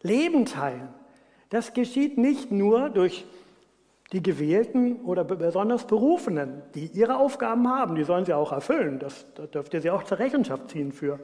Leben 0.03 0.47
teilen. 0.47 0.89
Das 1.51 1.73
geschieht 1.73 2.19
nicht 2.19 2.53
nur 2.53 2.89
durch 2.89 3.25
die 4.13 4.23
Gewählten 4.23 5.03
oder 5.03 5.23
besonders 5.25 5.87
Berufenen, 5.87 6.63
die 6.75 6.87
ihre 6.87 7.19
Aufgaben 7.19 7.69
haben, 7.69 7.95
die 7.95 8.05
sollen 8.05 8.25
sie 8.25 8.33
auch 8.33 8.53
erfüllen. 8.53 8.99
Das, 8.99 9.27
da 9.35 9.47
dürft 9.47 9.75
ihr 9.75 9.83
sie 9.83 9.91
auch 9.91 10.05
zur 10.05 10.19
Rechenschaft 10.19 10.71
ziehen 10.71 10.93
für. 10.93 11.21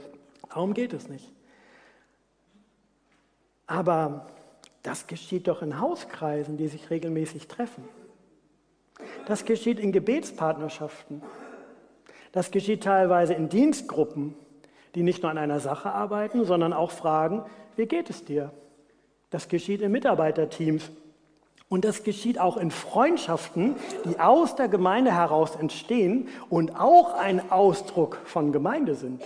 Darum 0.50 0.74
geht 0.74 0.92
es 0.92 1.08
nicht. 1.08 1.32
Aber 3.66 4.26
das 4.82 5.06
geschieht 5.06 5.48
doch 5.48 5.62
in 5.62 5.80
Hauskreisen, 5.80 6.58
die 6.58 6.68
sich 6.68 6.90
regelmäßig 6.90 7.48
treffen. 7.48 7.84
Das 9.26 9.46
geschieht 9.46 9.80
in 9.80 9.90
Gebetspartnerschaften. 9.90 11.22
Das 12.32 12.50
geschieht 12.50 12.82
teilweise 12.82 13.32
in 13.32 13.48
Dienstgruppen, 13.48 14.34
die 14.94 15.02
nicht 15.02 15.22
nur 15.22 15.30
an 15.30 15.38
einer 15.38 15.60
Sache 15.60 15.90
arbeiten, 15.90 16.44
sondern 16.44 16.74
auch 16.74 16.90
fragen, 16.90 17.44
wie 17.76 17.86
geht 17.86 18.10
es 18.10 18.24
dir? 18.24 18.52
Das 19.30 19.48
geschieht 19.48 19.80
in 19.80 19.90
Mitarbeiterteams, 19.90 20.92
und 21.68 21.84
das 21.84 22.04
geschieht 22.04 22.38
auch 22.38 22.56
in 22.56 22.70
Freundschaften, 22.70 23.76
die 24.04 24.20
aus 24.20 24.54
der 24.54 24.68
Gemeinde 24.68 25.12
heraus 25.12 25.56
entstehen 25.56 26.28
und 26.48 26.78
auch 26.78 27.14
ein 27.14 27.50
Ausdruck 27.50 28.18
von 28.24 28.52
Gemeinde 28.52 28.94
sind. 28.94 29.22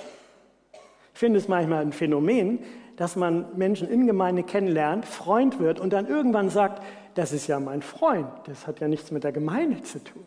Ich 1.14 1.18
finde 1.18 1.38
es 1.38 1.48
manchmal 1.48 1.82
ein 1.82 1.92
Phänomen, 1.92 2.60
dass 2.96 3.16
man 3.16 3.56
Menschen 3.56 3.88
in 3.88 4.06
Gemeinde 4.06 4.42
kennenlernt, 4.42 5.04
Freund 5.04 5.58
wird 5.58 5.78
und 5.80 5.92
dann 5.92 6.06
irgendwann 6.06 6.48
sagt, 6.48 6.82
das 7.14 7.32
ist 7.32 7.46
ja 7.48 7.58
mein 7.60 7.82
Freund, 7.82 8.28
das 8.44 8.66
hat 8.66 8.80
ja 8.80 8.88
nichts 8.88 9.10
mit 9.10 9.24
der 9.24 9.32
Gemeinde 9.32 9.82
zu 9.82 10.02
tun. 10.02 10.24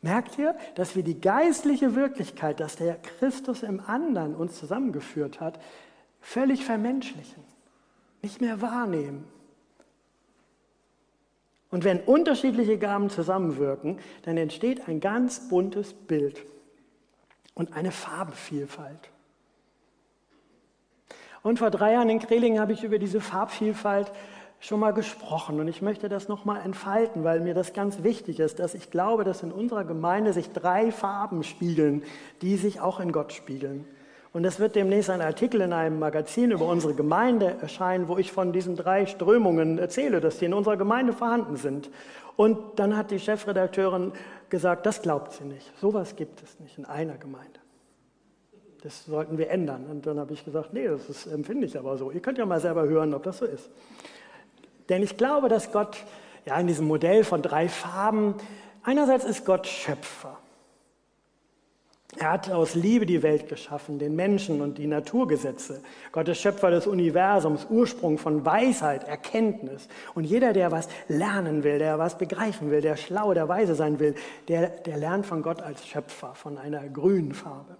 Merkt 0.00 0.38
ihr, 0.38 0.56
dass 0.76 0.94
wir 0.94 1.02
die 1.02 1.20
geistliche 1.20 1.96
Wirklichkeit, 1.96 2.60
dass 2.60 2.76
der 2.76 2.94
Christus 2.94 3.64
im 3.64 3.80
anderen 3.80 4.36
uns 4.36 4.56
zusammengeführt 4.58 5.40
hat, 5.40 5.58
völlig 6.20 6.64
vermenschlichen, 6.64 7.42
nicht 8.22 8.40
mehr 8.40 8.60
wahrnehmen? 8.60 9.24
Und 11.70 11.84
wenn 11.84 12.00
unterschiedliche 12.00 12.78
Gaben 12.78 13.10
zusammenwirken, 13.10 13.98
dann 14.22 14.36
entsteht 14.36 14.88
ein 14.88 15.00
ganz 15.00 15.48
buntes 15.48 15.92
Bild 15.92 16.44
und 17.54 17.74
eine 17.74 17.92
Farbenvielfalt. 17.92 19.10
Und 21.42 21.58
vor 21.58 21.70
drei 21.70 21.92
Jahren 21.92 22.08
in 22.08 22.18
Kreling 22.18 22.58
habe 22.58 22.72
ich 22.72 22.84
über 22.84 22.98
diese 22.98 23.20
Farbvielfalt 23.20 24.10
schon 24.60 24.80
mal 24.80 24.92
gesprochen 24.92 25.60
und 25.60 25.68
ich 25.68 25.82
möchte 25.82 26.08
das 26.08 26.28
nochmal 26.28 26.62
entfalten, 26.64 27.22
weil 27.22 27.40
mir 27.40 27.54
das 27.54 27.74
ganz 27.74 28.02
wichtig 28.02 28.40
ist, 28.40 28.58
dass 28.58 28.74
ich 28.74 28.90
glaube, 28.90 29.22
dass 29.22 29.42
in 29.42 29.52
unserer 29.52 29.84
Gemeinde 29.84 30.32
sich 30.32 30.50
drei 30.50 30.90
Farben 30.90 31.44
spiegeln, 31.44 32.02
die 32.42 32.56
sich 32.56 32.80
auch 32.80 32.98
in 32.98 33.12
Gott 33.12 33.32
spiegeln. 33.32 33.84
Und 34.38 34.44
es 34.44 34.60
wird 34.60 34.76
demnächst 34.76 35.10
ein 35.10 35.20
Artikel 35.20 35.62
in 35.62 35.72
einem 35.72 35.98
Magazin 35.98 36.52
über 36.52 36.66
unsere 36.66 36.94
Gemeinde 36.94 37.56
erscheinen, 37.60 38.06
wo 38.06 38.18
ich 38.18 38.30
von 38.30 38.52
diesen 38.52 38.76
drei 38.76 39.04
Strömungen 39.04 39.78
erzähle, 39.78 40.20
dass 40.20 40.38
die 40.38 40.44
in 40.44 40.54
unserer 40.54 40.76
Gemeinde 40.76 41.12
vorhanden 41.12 41.56
sind. 41.56 41.90
Und 42.36 42.78
dann 42.78 42.96
hat 42.96 43.10
die 43.10 43.18
Chefredakteurin 43.18 44.12
gesagt, 44.48 44.86
das 44.86 45.02
glaubt 45.02 45.32
sie 45.32 45.42
nicht. 45.42 45.72
Sowas 45.80 46.14
gibt 46.14 46.40
es 46.40 46.60
nicht 46.60 46.78
in 46.78 46.84
einer 46.84 47.16
Gemeinde. 47.16 47.58
Das 48.84 49.06
sollten 49.06 49.38
wir 49.38 49.50
ändern. 49.50 49.86
Und 49.90 50.06
dann 50.06 50.20
habe 50.20 50.32
ich 50.34 50.44
gesagt, 50.44 50.72
nee, 50.72 50.86
das 50.86 51.08
ist, 51.10 51.26
empfinde 51.26 51.66
ich 51.66 51.76
aber 51.76 51.96
so. 51.96 52.12
Ihr 52.12 52.20
könnt 52.20 52.38
ja 52.38 52.46
mal 52.46 52.60
selber 52.60 52.86
hören, 52.86 53.14
ob 53.14 53.24
das 53.24 53.38
so 53.38 53.44
ist. 53.44 53.68
Denn 54.88 55.02
ich 55.02 55.16
glaube, 55.16 55.48
dass 55.48 55.72
Gott 55.72 55.96
ja 56.46 56.56
in 56.60 56.68
diesem 56.68 56.86
Modell 56.86 57.24
von 57.24 57.42
drei 57.42 57.68
Farben, 57.68 58.36
einerseits 58.84 59.24
ist 59.24 59.44
Gott 59.44 59.66
Schöpfer. 59.66 60.38
Er 62.20 62.32
hat 62.32 62.50
aus 62.50 62.74
Liebe 62.74 63.06
die 63.06 63.22
Welt 63.22 63.48
geschaffen, 63.48 64.00
den 64.00 64.16
Menschen 64.16 64.60
und 64.60 64.78
die 64.78 64.88
Naturgesetze. 64.88 65.82
Gott 66.10 66.26
ist 66.26 66.40
Schöpfer 66.40 66.70
des 66.70 66.88
Universums, 66.88 67.66
Ursprung 67.70 68.18
von 68.18 68.44
Weisheit, 68.44 69.04
Erkenntnis. 69.04 69.88
Und 70.14 70.24
jeder, 70.24 70.52
der 70.52 70.72
was 70.72 70.88
lernen 71.06 71.62
will, 71.62 71.78
der 71.78 71.98
was 72.00 72.18
begreifen 72.18 72.72
will, 72.72 72.80
der 72.80 72.96
schlau, 72.96 73.34
der 73.34 73.48
weise 73.48 73.76
sein 73.76 74.00
will, 74.00 74.16
der, 74.48 74.68
der 74.68 74.96
lernt 74.96 75.26
von 75.26 75.42
Gott 75.42 75.62
als 75.62 75.86
Schöpfer, 75.86 76.34
von 76.34 76.58
einer 76.58 76.88
grünen 76.88 77.34
Farbe. 77.34 77.76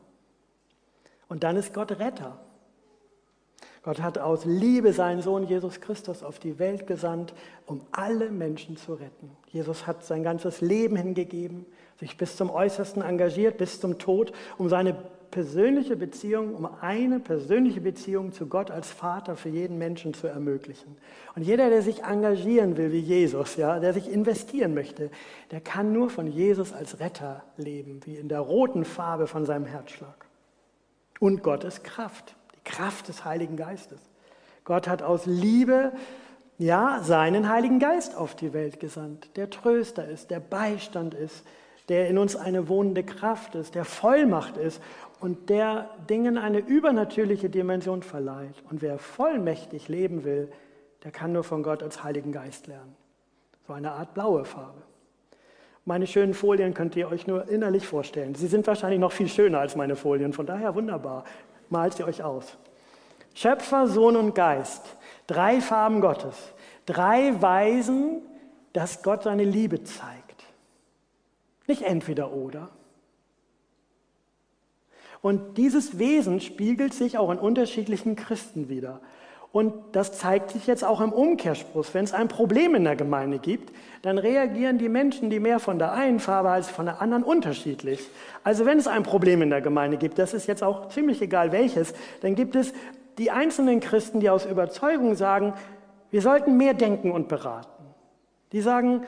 Und 1.29 1.43
dann 1.43 1.57
ist 1.57 1.75
Gott 1.75 1.99
Retter. 1.99 2.39
Gott 3.83 4.03
hat 4.03 4.19
aus 4.19 4.45
Liebe 4.45 4.93
seinen 4.93 5.23
Sohn 5.23 5.49
Jesus 5.49 5.81
Christus 5.81 6.23
auf 6.23 6.39
die 6.39 6.59
Welt 6.59 6.87
gesandt, 6.87 7.33
um 7.67 7.81
alle 7.91 8.31
Menschen 8.31 8.77
zu 8.77 8.95
retten. 8.95 9.31
Jesus 9.51 9.87
hat 9.87 10.05
sein 10.05 10.23
ganzes 10.23 10.61
Leben 10.61 10.97
hingegeben, 10.97 11.65
sich 12.01 12.17
bis 12.17 12.37
zum 12.37 12.51
Äußersten 12.51 13.03
engagiert, 13.03 13.59
bis 13.59 13.81
zum 13.81 13.99
Tod, 13.99 14.33
um 14.57 14.69
seine 14.69 14.97
persönliche 15.31 15.97
Beziehung, 15.97 16.55
um 16.55 16.67
eine 16.81 17.21
persönliche 17.21 17.81
Beziehung 17.81 18.33
zu 18.33 18.47
Gott 18.47 18.71
als 18.71 18.91
Vater 18.91 19.37
für 19.37 19.49
jeden 19.49 19.79
Menschen 19.79 20.15
zu 20.15 20.27
ermöglichen. 20.27 20.97
Und 21.35 21.43
jeder, 21.43 21.69
der 21.69 21.83
sich 21.83 22.05
engagieren 22.05 22.77
will 22.77 22.93
wie 22.93 23.01
Jesus, 23.01 23.57
ja, 23.57 23.79
der 23.79 23.93
sich 23.93 24.11
investieren 24.11 24.75
möchte, 24.75 25.11
der 25.51 25.61
kann 25.61 25.93
nur 25.93 26.11
von 26.11 26.27
Jesus 26.27 26.73
als 26.73 27.01
Retter 27.01 27.45
leben, 27.57 28.01
wie 28.05 28.17
in 28.17 28.29
der 28.29 28.41
roten 28.41 28.85
Farbe 28.85 29.27
von 29.27 29.45
seinem 29.45 29.67
Herzschlag. 29.67 30.27
Und 31.21 31.43
Gottes 31.43 31.83
Kraft. 31.83 32.37
Kraft 32.65 33.09
des 33.09 33.25
Heiligen 33.25 33.57
Geistes. 33.57 34.01
Gott 34.65 34.87
hat 34.89 35.03
aus 35.03 35.25
Liebe, 35.25 35.93
ja, 36.59 37.01
seinen 37.03 37.49
Heiligen 37.49 37.79
Geist 37.79 38.17
auf 38.17 38.35
die 38.35 38.53
Welt 38.53 38.81
gesandt, 38.81 39.37
der 39.37 39.49
Tröster 39.49 40.07
ist, 40.07 40.31
der 40.31 40.41
Beistand 40.41 41.15
ist, 41.15 41.45
der 41.89 42.09
in 42.09 42.19
uns 42.19 42.37
eine 42.37 42.69
wohnende 42.69 43.03
Kraft 43.03 43.55
ist, 43.55 43.75
der 43.75 43.85
Vollmacht 43.85 44.57
ist 44.57 44.83
und 45.21 45.51
der 45.51 45.91
Dingen 46.09 46.39
eine 46.39 46.59
übernatürliche 46.59 47.49
Dimension 47.51 48.03
verleiht. 48.03 48.55
Und 48.71 48.83
wer 48.83 48.99
vollmächtig 48.99 49.89
leben 49.89 50.25
will, 50.25 50.51
der 51.05 51.11
kann 51.11 51.33
nur 51.33 51.45
von 51.45 51.63
Gott 51.63 51.83
als 51.83 52.05
Heiligen 52.05 52.33
Geist 52.33 52.67
lernen. 52.67 52.95
So 53.67 53.73
eine 53.73 53.93
Art 53.93 54.15
blaue 54.15 54.45
Farbe. 54.45 54.83
Meine 55.85 56.07
schönen 56.07 56.35
Folien 56.35 56.75
könnt 56.75 56.97
ihr 56.97 57.09
euch 57.09 57.27
nur 57.27 57.49
innerlich 57.49 57.87
vorstellen. 57.87 58.35
Sie 58.35 58.47
sind 58.47 58.67
wahrscheinlich 58.67 59.01
noch 59.01 59.13
viel 59.13 59.29
schöner 59.29 59.61
als 59.61 59.75
meine 59.75 59.97
Folien, 59.97 60.35
von 60.35 60.45
daher 60.45 60.75
wunderbar. 60.75 61.25
Malt 61.71 61.99
ihr 61.99 62.07
euch 62.07 62.23
aus. 62.23 62.59
Schöpfer, 63.35 63.87
Sohn 63.87 64.17
und 64.17 64.35
Geist. 64.35 64.97
Drei 65.27 65.61
Farben 65.61 66.01
Gottes. 66.01 66.53
Drei 66.85 67.41
Weisen, 67.41 68.23
dass 68.73 69.03
Gott 69.03 69.23
seine 69.23 69.45
Liebe 69.45 69.83
zeigt. 69.83 70.28
Nicht 71.69 71.83
entweder 71.83 72.33
oder. 72.33 72.71
Und 75.21 75.59
dieses 75.59 75.99
Wesen 75.99 76.41
spiegelt 76.41 76.95
sich 76.95 77.19
auch 77.19 77.31
in 77.31 77.39
unterschiedlichen 77.39 78.17
Christen 78.17 78.69
wieder. 78.69 79.01
Und 79.51 79.75
das 79.93 80.13
zeigt 80.13 80.51
sich 80.51 80.67
jetzt 80.67 80.85
auch 80.85 81.01
im 81.01 81.13
Umkehrspruch. 81.13 81.87
Wenn 81.93 82.05
es 82.05 82.13
ein 82.13 82.29
Problem 82.29 82.75
in 82.75 82.85
der 82.85 82.97
Gemeinde 82.97 83.39
gibt, 83.39 83.73
dann 84.03 84.19
reagieren 84.19 84.79
die 84.79 84.89
Menschen, 84.89 85.31
die 85.31 85.41
mehr 85.41 85.59
von 85.59 85.79
der 85.79 85.93
einen 85.93 86.21
Farbe 86.21 86.51
als 86.51 86.69
von 86.69 86.87
der 86.87 87.01
anderen, 87.01 87.23
unterschiedlich. 87.23 88.09
Also 88.45 88.67
wenn 88.67 88.79
es 88.79 88.87
ein 88.87 89.03
Problem 89.03 89.43
in 89.43 89.51
der 89.51 89.61
Gemeinde 89.61 89.97
gibt, 89.97 90.19
das 90.19 90.35
ist 90.35 90.47
jetzt 90.47 90.63
auch 90.63 90.91
ziemlich 90.91 91.23
egal 91.23 91.51
welches, 91.53 91.95
dann 92.21 92.35
gibt 92.35 92.57
es 92.57 92.73
die 93.17 93.31
einzelnen 93.31 93.81
Christen, 93.81 94.21
die 94.21 94.31
aus 94.31 94.47
Überzeugung 94.47 95.17
sagen, 95.17 95.55
wir 96.11 96.23
sollten 96.23 96.57
mehr 96.57 96.75
denken 96.75 97.11
und 97.11 97.29
beraten. 97.29 97.85
Die 98.53 98.61
sagen, 98.61 99.03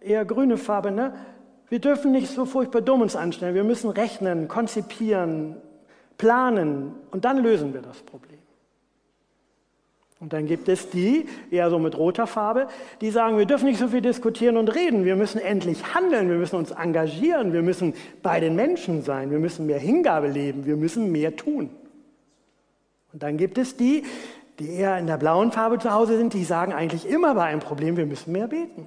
eher 0.00 0.24
grüne 0.24 0.58
Farbe, 0.58 0.90
ne? 0.90 1.14
Wir 1.74 1.80
dürfen 1.80 2.12
nicht 2.12 2.28
so 2.28 2.44
furchtbar 2.44 2.82
dumm 2.82 3.00
uns 3.00 3.16
anstellen, 3.16 3.56
wir 3.56 3.64
müssen 3.64 3.90
rechnen, 3.90 4.46
konzipieren, 4.46 5.56
planen 6.18 6.92
und 7.10 7.24
dann 7.24 7.42
lösen 7.42 7.74
wir 7.74 7.82
das 7.82 8.00
Problem. 8.02 8.38
Und 10.20 10.32
dann 10.32 10.46
gibt 10.46 10.68
es 10.68 10.88
die, 10.90 11.26
eher 11.50 11.70
so 11.70 11.80
mit 11.80 11.98
roter 11.98 12.28
Farbe, 12.28 12.68
die 13.00 13.10
sagen, 13.10 13.38
wir 13.38 13.46
dürfen 13.46 13.64
nicht 13.64 13.80
so 13.80 13.88
viel 13.88 14.02
diskutieren 14.02 14.56
und 14.56 14.72
reden, 14.72 15.04
wir 15.04 15.16
müssen 15.16 15.40
endlich 15.40 15.96
handeln, 15.96 16.28
wir 16.28 16.36
müssen 16.36 16.54
uns 16.54 16.70
engagieren, 16.70 17.52
wir 17.52 17.62
müssen 17.62 17.94
bei 18.22 18.38
den 18.38 18.54
Menschen 18.54 19.02
sein, 19.02 19.32
wir 19.32 19.40
müssen 19.40 19.66
mehr 19.66 19.80
Hingabe 19.80 20.28
leben, 20.28 20.66
wir 20.66 20.76
müssen 20.76 21.10
mehr 21.10 21.34
tun. 21.34 21.70
Und 23.12 23.24
dann 23.24 23.36
gibt 23.36 23.58
es 23.58 23.76
die, 23.76 24.04
die 24.60 24.68
eher 24.68 24.96
in 24.96 25.08
der 25.08 25.16
blauen 25.16 25.50
Farbe 25.50 25.80
zu 25.80 25.92
Hause 25.92 26.18
sind, 26.18 26.34
die 26.34 26.44
sagen 26.44 26.72
eigentlich 26.72 27.04
immer 27.04 27.34
bei 27.34 27.46
einem 27.46 27.58
Problem, 27.58 27.96
wir 27.96 28.06
müssen 28.06 28.30
mehr 28.30 28.46
beten. 28.46 28.86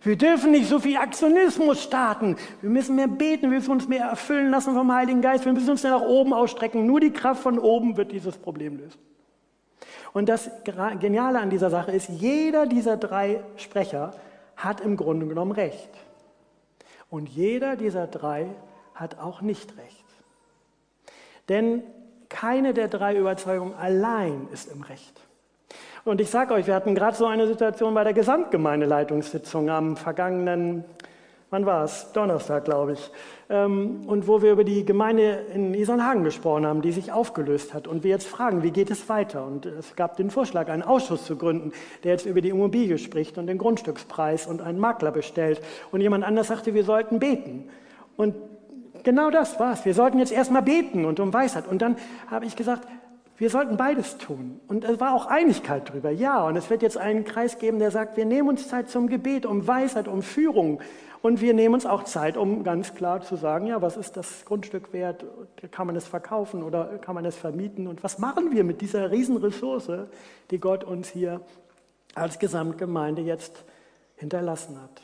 Wir 0.00 0.16
dürfen 0.16 0.52
nicht 0.52 0.68
so 0.68 0.78
viel 0.78 0.96
Aktionismus 0.96 1.82
starten. 1.82 2.36
Wir 2.60 2.70
müssen 2.70 2.94
mehr 2.94 3.08
beten, 3.08 3.50
wir 3.50 3.58
müssen 3.58 3.72
uns 3.72 3.88
mehr 3.88 4.06
erfüllen 4.06 4.50
lassen 4.50 4.74
vom 4.74 4.92
Heiligen 4.92 5.20
Geist. 5.20 5.44
Wir 5.44 5.52
müssen 5.52 5.70
uns 5.70 5.82
nach 5.82 6.00
oben 6.00 6.32
ausstrecken. 6.32 6.86
Nur 6.86 7.00
die 7.00 7.12
Kraft 7.12 7.42
von 7.42 7.58
oben 7.58 7.96
wird 7.96 8.12
dieses 8.12 8.36
Problem 8.36 8.76
lösen. 8.76 9.00
Und 10.12 10.28
das 10.28 10.50
Geniale 11.00 11.40
an 11.40 11.50
dieser 11.50 11.70
Sache 11.70 11.92
ist, 11.92 12.08
jeder 12.08 12.66
dieser 12.66 12.96
drei 12.96 13.42
Sprecher 13.56 14.14
hat 14.56 14.80
im 14.80 14.96
Grunde 14.96 15.26
genommen 15.26 15.52
recht. 15.52 15.90
Und 17.10 17.28
jeder 17.28 17.76
dieser 17.76 18.06
drei 18.06 18.48
hat 18.94 19.18
auch 19.18 19.40
nicht 19.40 19.76
recht. 19.78 20.04
Denn 21.48 21.82
keine 22.28 22.74
der 22.74 22.88
drei 22.88 23.16
Überzeugungen 23.16 23.74
allein 23.74 24.48
ist 24.52 24.70
im 24.70 24.82
Recht. 24.82 25.27
Und 26.04 26.20
ich 26.20 26.30
sage 26.30 26.54
euch, 26.54 26.66
wir 26.66 26.74
hatten 26.74 26.94
gerade 26.94 27.16
so 27.16 27.26
eine 27.26 27.46
Situation 27.46 27.94
bei 27.94 28.04
der 28.04 28.12
Gesamtgemeindeleitungssitzung 28.12 29.70
am 29.70 29.96
vergangenen 29.96 30.84
wann 31.50 31.66
war 31.66 31.84
es? 31.84 32.12
Donnerstag, 32.12 32.64
glaube 32.64 32.92
ich. 32.92 33.10
Ähm, 33.48 34.04
und 34.06 34.26
wo 34.26 34.42
wir 34.42 34.52
über 34.52 34.64
die 34.64 34.84
Gemeinde 34.84 35.46
in 35.54 35.74
Isernhagen 35.74 36.24
gesprochen 36.24 36.66
haben, 36.66 36.82
die 36.82 36.92
sich 36.92 37.12
aufgelöst 37.12 37.74
hat. 37.74 37.86
Und 37.86 38.04
wir 38.04 38.10
jetzt 38.10 38.26
fragen, 38.26 38.62
wie 38.62 38.70
geht 38.70 38.90
es 38.90 39.08
weiter? 39.08 39.46
Und 39.46 39.66
es 39.66 39.96
gab 39.96 40.16
den 40.16 40.30
Vorschlag, 40.30 40.68
einen 40.68 40.82
Ausschuss 40.82 41.24
zu 41.24 41.36
gründen, 41.36 41.72
der 42.04 42.12
jetzt 42.12 42.26
über 42.26 42.40
die 42.40 42.50
Immobilie 42.50 42.98
spricht 42.98 43.38
und 43.38 43.46
den 43.46 43.58
Grundstückspreis 43.58 44.46
und 44.46 44.60
einen 44.60 44.78
Makler 44.78 45.10
bestellt. 45.10 45.60
Und 45.90 46.00
jemand 46.00 46.24
anders 46.24 46.48
sagte, 46.48 46.74
wir 46.74 46.84
sollten 46.84 47.18
beten. 47.18 47.68
Und 48.16 48.34
genau 49.04 49.30
das 49.30 49.58
war's. 49.58 49.84
Wir 49.84 49.94
sollten 49.94 50.18
jetzt 50.18 50.32
erstmal 50.32 50.62
beten 50.62 51.04
und 51.04 51.20
um 51.20 51.32
Weisheit. 51.32 51.66
Und 51.66 51.80
dann 51.80 51.96
habe 52.30 52.44
ich 52.44 52.56
gesagt, 52.56 52.86
wir 53.38 53.50
sollten 53.50 53.76
beides 53.76 54.18
tun. 54.18 54.60
Und 54.66 54.84
es 54.84 54.98
war 54.98 55.14
auch 55.14 55.26
Einigkeit 55.26 55.88
darüber. 55.88 56.10
Ja, 56.10 56.44
und 56.44 56.56
es 56.56 56.70
wird 56.70 56.82
jetzt 56.82 56.98
einen 56.98 57.24
Kreis 57.24 57.58
geben, 57.58 57.78
der 57.78 57.92
sagt, 57.92 58.16
wir 58.16 58.24
nehmen 58.24 58.48
uns 58.48 58.68
Zeit 58.68 58.90
zum 58.90 59.08
Gebet, 59.08 59.46
um 59.46 59.66
Weisheit, 59.66 60.08
um 60.08 60.22
Führung. 60.22 60.80
Und 61.22 61.40
wir 61.40 61.54
nehmen 61.54 61.74
uns 61.74 61.86
auch 61.86 62.04
Zeit, 62.04 62.36
um 62.36 62.64
ganz 62.64 62.94
klar 62.94 63.22
zu 63.22 63.36
sagen, 63.36 63.66
ja, 63.66 63.80
was 63.80 63.96
ist 63.96 64.16
das 64.16 64.44
Grundstück 64.44 64.92
wert? 64.92 65.24
Kann 65.70 65.86
man 65.86 65.94
es 65.94 66.06
verkaufen 66.06 66.62
oder 66.64 66.98
kann 66.98 67.14
man 67.14 67.24
es 67.24 67.36
vermieten? 67.36 67.86
Und 67.86 68.02
was 68.02 68.18
machen 68.18 68.52
wir 68.52 68.64
mit 68.64 68.80
dieser 68.80 69.10
Riesenressource, 69.10 70.06
die 70.50 70.58
Gott 70.58 70.82
uns 70.82 71.08
hier 71.08 71.40
als 72.14 72.38
Gesamtgemeinde 72.40 73.22
jetzt 73.22 73.64
hinterlassen 74.16 74.80
hat? 74.82 75.02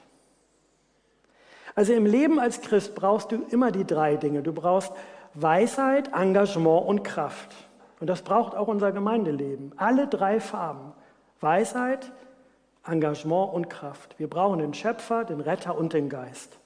Also 1.76 1.92
im 1.92 2.06
Leben 2.06 2.38
als 2.38 2.60
Christ 2.60 2.94
brauchst 2.94 3.32
du 3.32 3.42
immer 3.50 3.72
die 3.72 3.84
drei 3.84 4.16
Dinge. 4.16 4.42
Du 4.42 4.52
brauchst 4.52 4.92
Weisheit, 5.34 6.10
Engagement 6.14 6.86
und 6.86 7.02
Kraft. 7.02 7.54
Und 8.00 8.08
das 8.08 8.22
braucht 8.22 8.54
auch 8.54 8.68
unser 8.68 8.92
Gemeindeleben. 8.92 9.72
Alle 9.76 10.06
drei 10.06 10.40
Farben. 10.40 10.92
Weisheit, 11.40 12.10
Engagement 12.86 13.52
und 13.52 13.68
Kraft. 13.68 14.18
Wir 14.18 14.28
brauchen 14.28 14.58
den 14.58 14.74
Schöpfer, 14.74 15.24
den 15.24 15.40
Retter 15.40 15.76
und 15.76 15.92
den 15.92 16.08
Geist. 16.08 16.58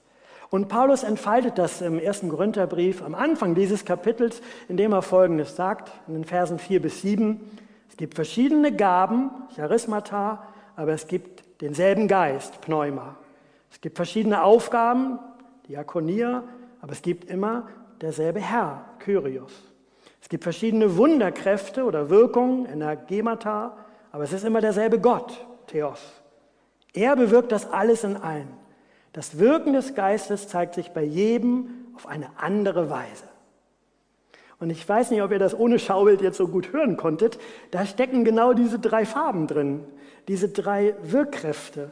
Und 0.50 0.68
Paulus 0.68 1.02
entfaltet 1.02 1.58
das 1.58 1.82
im 1.82 1.98
ersten 1.98 2.30
Korintherbrief 2.30 3.02
am 3.02 3.14
Anfang 3.14 3.54
dieses 3.54 3.84
Kapitels, 3.84 4.40
indem 4.68 4.92
er 4.92 5.02
Folgendes 5.02 5.56
sagt, 5.56 5.92
in 6.06 6.14
den 6.14 6.24
Versen 6.24 6.58
4 6.58 6.80
bis 6.80 7.02
7. 7.02 7.40
Es 7.90 7.96
gibt 7.96 8.14
verschiedene 8.14 8.74
Gaben, 8.74 9.30
Charismata, 9.54 10.42
aber 10.74 10.92
es 10.92 11.06
gibt 11.06 11.44
denselben 11.60 12.08
Geist, 12.08 12.60
Pneuma. 12.62 13.16
Es 13.70 13.80
gibt 13.80 13.96
verschiedene 13.96 14.42
Aufgaben, 14.42 15.18
Diakonia, 15.68 16.44
aber 16.80 16.92
es 16.92 17.02
gibt 17.02 17.28
immer 17.28 17.68
derselbe 18.00 18.40
Herr, 18.40 18.84
Kyrios. 19.00 19.52
Es 20.20 20.28
gibt 20.28 20.44
verschiedene 20.44 20.96
Wunderkräfte 20.96 21.84
oder 21.84 22.10
Wirkungen, 22.10 22.66
Energemata, 22.66 23.76
aber 24.12 24.24
es 24.24 24.32
ist 24.32 24.44
immer 24.44 24.60
derselbe 24.60 25.00
Gott, 25.00 25.46
Theos. 25.66 26.00
Er 26.92 27.14
bewirkt 27.16 27.52
das 27.52 27.70
alles 27.70 28.04
in 28.04 28.16
allen. 28.16 28.48
Das 29.12 29.38
Wirken 29.38 29.72
des 29.72 29.94
Geistes 29.94 30.48
zeigt 30.48 30.74
sich 30.74 30.90
bei 30.90 31.02
jedem 31.02 31.68
auf 31.94 32.06
eine 32.06 32.30
andere 32.36 32.90
Weise. 32.90 33.24
Und 34.60 34.70
ich 34.70 34.88
weiß 34.88 35.10
nicht, 35.10 35.22
ob 35.22 35.30
ihr 35.30 35.38
das 35.38 35.58
ohne 35.58 35.78
Schaubild 35.78 36.20
jetzt 36.20 36.36
so 36.36 36.48
gut 36.48 36.72
hören 36.72 36.96
konntet. 36.96 37.38
Da 37.70 37.86
stecken 37.86 38.24
genau 38.24 38.54
diese 38.54 38.78
drei 38.78 39.06
Farben 39.06 39.46
drin, 39.46 39.84
diese 40.26 40.48
drei 40.48 40.96
Wirkkräfte. 41.02 41.90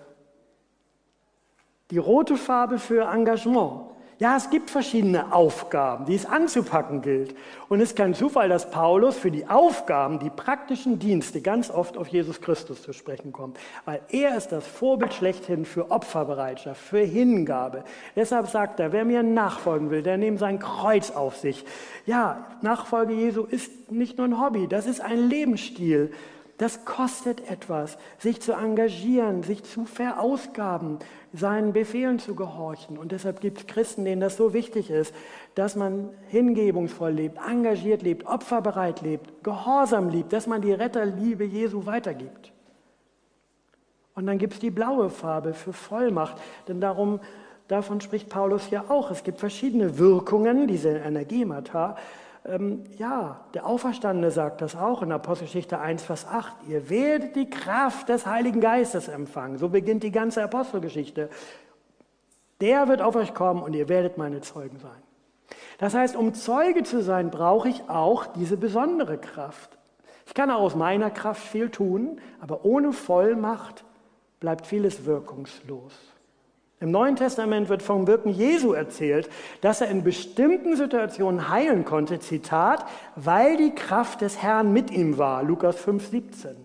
Die 1.91 1.99
rote 1.99 2.37
Farbe 2.37 2.79
für 2.79 3.09
Engagement, 3.12 3.83
ja, 4.18 4.35
es 4.37 4.48
gibt 4.48 4.70
verschiedene 4.70 5.35
Aufgaben, 5.35 6.07
die 6.07 6.14
es 6.14 6.24
anzupacken 6.24 7.02
gilt. 7.02 7.37
Und 7.68 7.81
es 7.81 7.90
ist 7.90 7.96
kein 7.96 8.14
Zufall, 8.14 8.48
dass 8.48 8.70
Paulus 8.70 9.16
für 9.16 9.31
die 9.31 9.46
Aufgaben, 9.46 10.18
die 10.18 10.31
praktischen 10.31 10.98
Dienste 10.98 11.42
ganz 11.42 11.70
oft 11.70 11.98
auf 11.98 12.09
Jesus 12.09 12.40
Christus 12.40 12.81
zu 12.81 12.94
sprechen 12.94 13.33
kommt. 13.33 13.59
Weil 13.85 14.00
er 14.09 14.35
ist 14.37 14.52
das 14.52 14.66
Vorbild 14.66 15.12
schlechthin 15.12 15.66
für 15.66 15.90
Opferbereitschaft, 15.90 16.81
für 16.81 17.00
Hingabe. 17.00 17.85
Deshalb 18.14 18.46
sagt 18.46 18.81
er, 18.81 18.92
wer 18.92 19.05
mir 19.05 19.22
nachfolgen 19.22 19.90
will, 19.90 20.02
der 20.02 20.16
nimmt 20.16 20.38
sein 20.38 20.61
Kreuz 20.61 21.11
auf 21.11 21.37
sich. 21.37 21.66
Ja, 22.07 22.46
Nachfolge 22.62 23.12
Jesu 23.12 23.42
ist 23.44 23.92
nicht 23.92 24.16
nur 24.16 24.29
ein 24.29 24.40
Hobby, 24.40 24.66
das 24.66 24.87
ist 24.87 25.02
ein 25.02 25.29
Lebensstil. 25.29 26.11
Das 26.59 26.87
kostet 26.87 27.51
etwas, 27.51 27.99
sich 28.19 28.40
zu 28.40 28.53
engagieren, 28.53 29.42
sich 29.42 29.62
zu 29.62 29.85
verausgaben, 29.85 30.99
seinen 31.35 31.75
Befehlen 31.75 32.19
zu 32.19 32.35
gehorchen. 32.35 32.97
Und 32.97 33.12
deshalb 33.12 33.40
gibt 33.40 33.59
es 33.59 33.66
Christen, 33.66 34.07
denen 34.07 34.23
das 34.23 34.38
so 34.38 34.55
wichtig 34.55 34.88
ist, 34.90 35.14
dass 35.55 35.77
man 35.77 36.09
hingebungsvoll 36.29 37.12
lebt, 37.12 37.38
engagiert 37.47 38.01
lebt, 38.01 38.27
opferbereit 38.27 39.03
lebt, 39.03 39.45
gehorsam 39.45 40.09
liebt, 40.09 40.33
dass 40.33 40.47
man 40.47 40.62
die 40.62 40.73
Retterliebe 40.73 41.45
Jesu 41.45 41.85
weitergibt. 41.85 42.53
Und 44.14 44.27
dann 44.27 44.38
gibt 44.38 44.55
es 44.55 44.59
die 44.59 44.71
blaue 44.71 45.11
Farbe 45.11 45.53
für 45.53 45.75
Vollmacht, 45.75 46.38
denn 46.69 46.81
darum, 46.81 47.21
davon 47.69 48.01
spricht 48.01 48.31
Paulus 48.31 48.71
ja 48.71 48.87
auch. 48.88 49.11
Es 49.11 49.25
gibt 49.25 49.40
verschiedene 49.40 49.99
Wirkungen, 49.99 50.66
diese 50.66 50.88
Energiemata, 50.88 51.97
ähm, 52.49 52.85
ja, 52.99 53.41
der 53.55 53.67
Auferstandene 53.67 54.31
sagt 54.31 54.61
das 54.61 54.77
auch 54.77 55.03
in 55.03 55.13
Apostelgeschichte 55.13 55.79
1, 55.79 56.03
Vers 56.03 56.27
8. 56.27 56.55
Ihr 56.69 56.89
werdet 56.89 57.37
die 57.37 57.51
Kraft 57.51 58.09
des 58.09 58.27
Heiligen 58.27 58.61
Geistes 58.61 59.09
empfangen. 59.09 59.59
So 59.59 59.69
beginnt 59.69 60.03
die 60.03 60.13
ganze 60.13 60.43
Apostelgeschichte. 60.43 61.29
Der 62.61 62.89
wird 62.89 63.03
auf 63.03 63.17
euch 63.17 63.35
kommen 63.35 63.63
und 63.63 63.75
ihr 63.75 63.89
werdet 63.89 64.17
meine 64.19 64.41
Zeugen 64.41 64.79
sein. 64.79 65.03
Das 65.79 65.95
heißt, 65.95 66.17
um 66.17 66.35
Zeuge 66.35 66.85
zu 66.85 67.03
sein, 67.03 67.31
brauche 67.31 67.69
ich 67.69 67.89
auch 67.89 68.27
diese 68.27 68.57
besondere 68.57 69.19
Kraft. 69.19 69.77
Ich 70.27 70.35
kann 70.35 70.51
auch 70.51 70.61
aus 70.61 70.75
meiner 70.75 71.11
Kraft 71.11 71.43
viel 71.43 71.71
tun, 71.71 72.21
aber 72.41 72.65
ohne 72.65 72.93
Vollmacht 72.93 73.85
bleibt 74.41 74.67
vieles 74.67 75.05
wirkungslos. 75.05 75.93
Im 76.79 76.91
Neuen 76.91 77.17
Testament 77.17 77.71
wird 77.71 77.83
vom 77.83 78.07
Wirken 78.07 78.31
Jesu 78.31 78.75
erzählt, 78.75 79.31
dass 79.62 79.81
er 79.81 79.89
in 79.89 80.05
bestimmten 80.05 80.77
Situationen 80.77 81.49
heilen 81.49 81.87
konnte, 81.87 82.19
Zitat, 82.19 82.85
weil 83.15 83.57
die 83.57 83.75
Kraft 83.75 84.21
des 84.21 84.43
Herrn 84.43 84.73
mit 84.73 84.91
ihm 84.91 85.17
war, 85.17 85.43
Lukas 85.43 85.77
5, 85.77 86.07
17. 86.09 86.57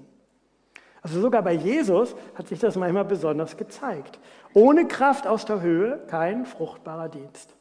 Also 1.02 1.22
sogar 1.22 1.42
bei 1.42 1.54
Jesus 1.54 2.14
hat 2.36 2.48
sich 2.48 2.60
das 2.60 2.76
manchmal 2.76 3.06
besonders 3.06 3.56
gezeigt. 3.56 4.20
Ohne 4.54 4.86
Kraft 4.88 5.28
aus 5.28 5.46
der 5.46 5.62
Höhe 5.62 6.02
kein 6.08 6.46
fruchtbarer 6.46 7.08
Dienst. 7.08 7.56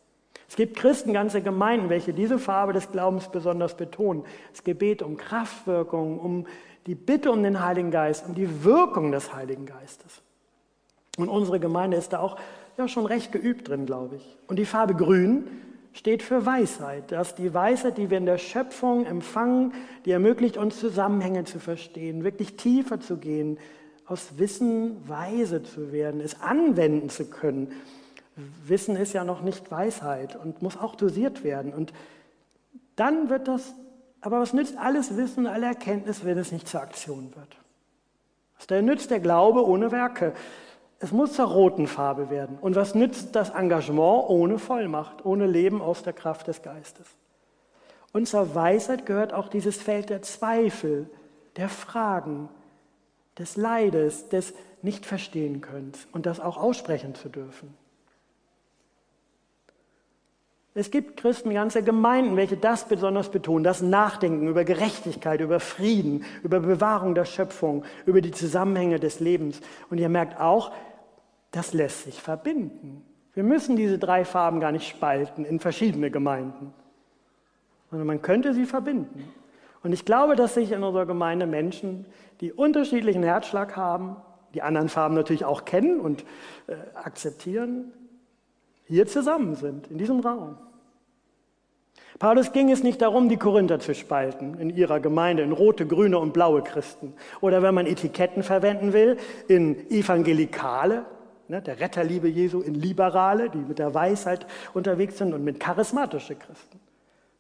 Es 0.49 0.57
gibt 0.57 0.77
Christen, 0.77 1.13
ganze 1.13 1.43
Gemeinden, 1.43 1.89
welche 1.89 2.13
diese 2.13 2.41
Farbe 2.41 2.73
des 2.73 2.91
Glaubens 2.91 3.29
besonders 3.29 3.77
betonen. 3.77 4.25
Das 4.51 4.65
Gebet 4.65 5.01
um 5.01 5.17
Kraftwirkung, 5.17 6.19
um 6.19 6.47
die 6.87 6.97
Bitte 6.97 7.31
um 7.31 7.45
den 7.45 7.65
Heiligen 7.65 7.93
Geist, 7.93 8.27
um 8.27 8.35
die 8.35 8.65
Wirkung 8.65 9.13
des 9.13 9.33
Heiligen 9.33 9.65
Geistes. 9.65 10.23
Und 11.23 11.29
unsere 11.29 11.61
Gemeinde 11.61 11.97
ist 11.97 12.13
da 12.13 12.21
auch 12.21 12.37
ja, 12.77 12.89
schon 12.89 13.07
recht 13.07 13.33
geübt 13.33 13.69
drin, 13.69 13.87
glaube 13.87 14.17
ich. 14.17 14.39
Und 14.47 14.59
die 14.59 14.65
Farbe 14.65 14.95
Grün 14.95 15.47
steht 15.93 16.23
für 16.23 16.47
Weisheit. 16.47 17.13
Das 17.13 17.29
ist 17.29 17.39
die 17.39 17.53
Weisheit, 17.53 17.99
die 17.99 18.11
wir 18.11 18.19
in 18.19 18.27
der 18.27 18.39
Schöpfung 18.39 19.07
empfangen, 19.07 19.75
die 20.05 20.13
ermöglicht 20.13 20.57
uns 20.57 20.79
Zusammenhänge 20.79 21.45
zu 21.45 21.59
verstehen, 21.59 22.25
wirklich 22.25 22.57
tiefer 22.57 23.01
zu 23.01 23.17
gehen, 23.17 23.59
aus 24.07 24.39
Wissen 24.39 25.09
weise 25.09 25.63
zu 25.63 25.93
werden, 25.93 26.21
es 26.21 26.41
anwenden 26.41 27.11
zu 27.11 27.27
können. 27.27 27.73
Wissen 28.67 28.97
ist 28.97 29.13
ja 29.13 29.25
noch 29.25 29.43
nicht 29.43 29.71
Weisheit 29.71 30.37
und 30.37 30.63
muss 30.63 30.77
auch 30.77 30.95
dosiert 30.95 31.45
werden. 31.45 31.73
Und 31.73 31.93
dann 32.97 33.29
wird 33.29 33.49
das, 33.49 33.75
aber 34.21 34.41
was 34.41 34.53
nützt 34.53 34.77
alles 34.77 35.17
Wissen, 35.17 35.47
alle 35.47 35.67
Erkenntnis, 35.67 36.25
wenn 36.25 36.39
es 36.39 36.53
nicht 36.53 36.69
zur 36.69 36.83
Aktion 36.83 37.33
wird? 37.37 37.57
Was 38.59 38.83
nützt 38.83 39.11
der 39.11 39.21
Glaube 39.21 39.67
ohne 39.67 39.93
Werke? 39.93 40.33
Es 41.03 41.13
muss 41.13 41.33
zur 41.33 41.47
roten 41.47 41.87
Farbe 41.87 42.29
werden. 42.29 42.59
Und 42.61 42.77
was 42.77 42.95
nützt 42.95 43.35
das 43.35 43.51
Engagement 43.51 44.29
ohne 44.29 44.59
Vollmacht, 44.59 45.25
ohne 45.25 45.47
Leben 45.47 45.81
aus 45.81 46.03
der 46.03 46.13
Kraft 46.13 46.47
des 46.47 46.63
Geistes? 46.63 47.07
Und 48.13 48.29
zur 48.29 48.55
Weisheit 48.55 49.07
gehört 49.07 49.33
auch 49.33 49.49
dieses 49.49 49.81
Feld 49.81 50.11
der 50.11 50.21
Zweifel, 50.21 51.09
der 51.57 51.71
Fragen, 51.71 52.51
des 53.39 53.57
Leides, 53.57 54.29
des 54.29 54.53
Nicht-Verstehen-Könns 54.83 56.07
und 56.13 56.27
das 56.27 56.39
auch 56.41 56.59
aussprechen 56.59 57.15
zu 57.15 57.31
dürfen. 57.31 57.75
Es 60.75 60.91
gibt 60.91 61.17
Christen, 61.17 61.53
ganze 61.53 61.83
Gemeinden, 61.83 62.37
welche 62.37 62.57
das 62.57 62.87
besonders 62.87 63.31
betonen, 63.31 63.65
das 63.65 63.83
Nachdenken 63.83 64.47
über 64.47 64.65
Gerechtigkeit, 64.65 65.41
über 65.41 65.59
Frieden, 65.59 66.25
über 66.43 66.61
Bewahrung 66.61 67.15
der 67.15 67.25
Schöpfung, 67.25 67.85
über 68.07 68.21
die 68.21 68.31
Zusammenhänge 68.31 69.01
des 69.01 69.19
Lebens. 69.19 69.61
Und 69.91 69.99
ihr 69.99 70.09
merkt 70.09 70.39
auch, 70.39 70.71
das 71.51 71.73
lässt 71.73 72.05
sich 72.05 72.21
verbinden. 72.21 73.05
Wir 73.35 73.43
müssen 73.45 73.77
diese 73.77 73.99
drei 73.99 74.25
Farben 74.25 74.61
gar 74.61 74.73
nicht 74.73 74.89
spalten 74.89 75.45
in 75.45 75.61
verschiedene 75.61 76.11
Gemeinden, 76.11 76.73
sondern 77.91 78.07
man 78.07 78.23
könnte 78.23 78.55
sie 78.55 78.67
verbinden. 78.67 79.33
Und 79.83 79.93
ich 79.93 80.05
glaube, 80.05 80.37
dass 80.37 80.55
sich 80.55 80.73
in 80.73 80.83
unserer 80.83 81.07
Gemeinde 81.07 81.47
Menschen, 81.47 82.07
die 82.41 82.53
unterschiedlichen 82.53 83.23
Herzschlag 83.23 83.77
haben, 83.77 84.17
die 84.55 84.63
anderen 84.63 84.89
Farben 84.89 85.15
natürlich 85.15 85.45
auch 85.45 85.65
kennen 85.65 86.01
und 86.01 86.25
äh, 86.67 86.75
akzeptieren, 86.95 87.93
hier 88.87 89.07
zusammen 89.07 89.55
sind, 89.55 89.87
in 89.87 89.99
diesem 89.99 90.21
Raum. 90.21 90.59
Paulus 92.19 92.53
ging 92.53 92.71
es 92.71 92.83
nicht 92.83 93.01
darum, 93.01 93.29
die 93.29 93.39
Korinther 93.39 93.79
zu 93.79 93.95
spalten 93.95 94.59
in 94.59 94.69
ihrer 94.69 95.01
Gemeinde 95.01 95.43
in 95.43 95.53
rote, 95.53 95.87
grüne 95.87 96.19
und 96.19 96.33
blaue 96.35 96.63
Christen. 96.63 97.15
Oder 97.41 97.63
wenn 97.63 97.75
man 97.75 97.87
Etiketten 97.87 98.43
verwenden 98.43 98.93
will, 98.93 99.17
in 99.49 99.91
Evangelikale 99.91 101.07
ne, 101.51 101.61
der 101.61 101.81
Retterliebe 101.81 102.29
Jesu 102.29 102.61
in 102.61 102.75
Liberale, 102.75 103.51
die 103.51 103.59
mit 103.59 103.79
der 103.79 103.93
Weisheit 103.93 104.47
unterwegs 104.73 105.19
sind 105.19 105.35
und 105.35 105.45
mit 105.45 105.61
charismatische 105.61 106.37
Christen, 106.37 106.81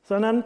sondern 0.02 0.44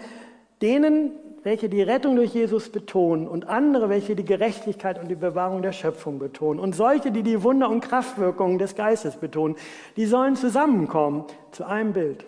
denen, 0.63 1.13
welche 1.43 1.69
die 1.69 1.83
Rettung 1.83 2.17
durch 2.17 2.33
Jesus 2.33 2.71
betonen 2.71 3.27
und 3.27 3.49
andere, 3.49 3.89
welche 3.89 4.15
die 4.15 4.25
Gerechtigkeit 4.25 5.01
und 5.01 5.09
die 5.09 5.15
Bewahrung 5.15 5.63
der 5.63 5.73
Schöpfung 5.73 6.19
betonen 6.19 6.61
und 6.61 6.75
solche, 6.75 7.11
die 7.11 7.23
die 7.23 7.43
Wunder 7.43 7.69
und 7.69 7.81
Kraftwirkungen 7.81 8.59
des 8.59 8.77
Geistes 8.77 9.17
betonen, 9.17 9.57
die 9.97 10.07
sollen 10.07 10.37
zusammenkommen 10.37 11.25
zu 11.51 11.65
einem 11.65 11.93
Bild. 11.93 12.25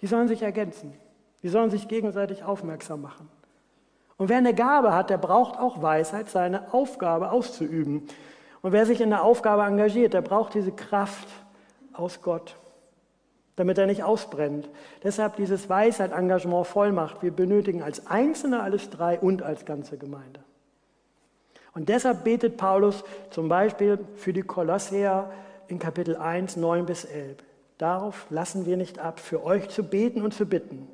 Die 0.00 0.06
sollen 0.06 0.28
sich 0.28 0.42
ergänzen. 0.42 0.92
Die 1.42 1.48
sollen 1.48 1.70
sich 1.70 1.88
gegenseitig 1.88 2.44
aufmerksam 2.44 3.02
machen. 3.02 3.28
Und 4.16 4.28
wer 4.28 4.38
eine 4.38 4.54
Gabe 4.54 4.94
hat, 4.94 5.10
der 5.10 5.18
braucht 5.18 5.58
auch 5.58 5.82
Weisheit, 5.82 6.28
seine 6.28 6.72
Aufgabe 6.72 7.32
auszuüben. 7.32 8.06
Und 8.64 8.72
wer 8.72 8.86
sich 8.86 9.02
in 9.02 9.10
der 9.10 9.22
Aufgabe 9.22 9.64
engagiert, 9.64 10.14
der 10.14 10.22
braucht 10.22 10.54
diese 10.54 10.72
Kraft 10.72 11.28
aus 11.92 12.22
Gott, 12.22 12.56
damit 13.56 13.76
er 13.76 13.84
nicht 13.84 14.02
ausbrennt. 14.02 14.70
Deshalb 15.02 15.36
dieses 15.36 15.68
Weisheit, 15.68 16.12
Engagement, 16.12 16.66
Vollmacht. 16.66 17.22
Wir 17.22 17.30
benötigen 17.30 17.82
als 17.82 18.06
Einzelne 18.06 18.62
alles 18.62 18.88
drei 18.88 19.20
und 19.20 19.42
als 19.42 19.66
ganze 19.66 19.98
Gemeinde. 19.98 20.40
Und 21.74 21.90
deshalb 21.90 22.24
betet 22.24 22.56
Paulus 22.56 23.04
zum 23.28 23.50
Beispiel 23.50 23.98
für 24.16 24.32
die 24.32 24.40
Kolosseer 24.40 25.30
in 25.68 25.78
Kapitel 25.78 26.16
1, 26.16 26.56
9 26.56 26.86
bis 26.86 27.04
11. 27.04 27.36
Darauf 27.76 28.24
lassen 28.30 28.64
wir 28.64 28.78
nicht 28.78 28.98
ab, 28.98 29.20
für 29.20 29.44
euch 29.44 29.68
zu 29.68 29.82
beten 29.82 30.22
und 30.22 30.32
zu 30.32 30.46
bitten, 30.46 30.88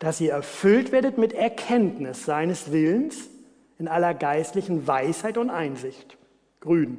dass 0.00 0.20
ihr 0.20 0.32
erfüllt 0.32 0.90
werdet 0.90 1.18
mit 1.18 1.34
Erkenntnis 1.34 2.24
seines 2.24 2.72
Willens 2.72 3.28
in 3.78 3.86
aller 3.86 4.12
geistlichen 4.12 4.88
Weisheit 4.88 5.38
und 5.38 5.50
Einsicht 5.50 6.16
grün, 6.60 6.98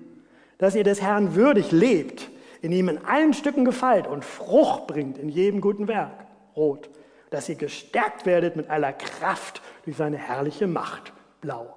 dass 0.57 0.75
ihr 0.75 0.83
des 0.83 1.01
Herrn 1.01 1.35
würdig 1.35 1.71
lebt, 1.71 2.29
in 2.61 2.71
ihm 2.71 2.89
in 2.89 3.03
allen 3.05 3.33
Stücken 3.33 3.65
gefeilt 3.65 4.07
und 4.07 4.23
Frucht 4.23 4.87
bringt 4.87 5.17
in 5.17 5.29
jedem 5.29 5.61
guten 5.61 5.87
Werk, 5.87 6.25
rot, 6.55 6.89
dass 7.31 7.49
ihr 7.49 7.55
gestärkt 7.55 8.25
werdet 8.25 8.55
mit 8.55 8.69
aller 8.69 8.93
Kraft 8.93 9.61
durch 9.85 9.97
seine 9.97 10.17
herrliche 10.17 10.67
Macht, 10.67 11.13
blau. 11.39 11.75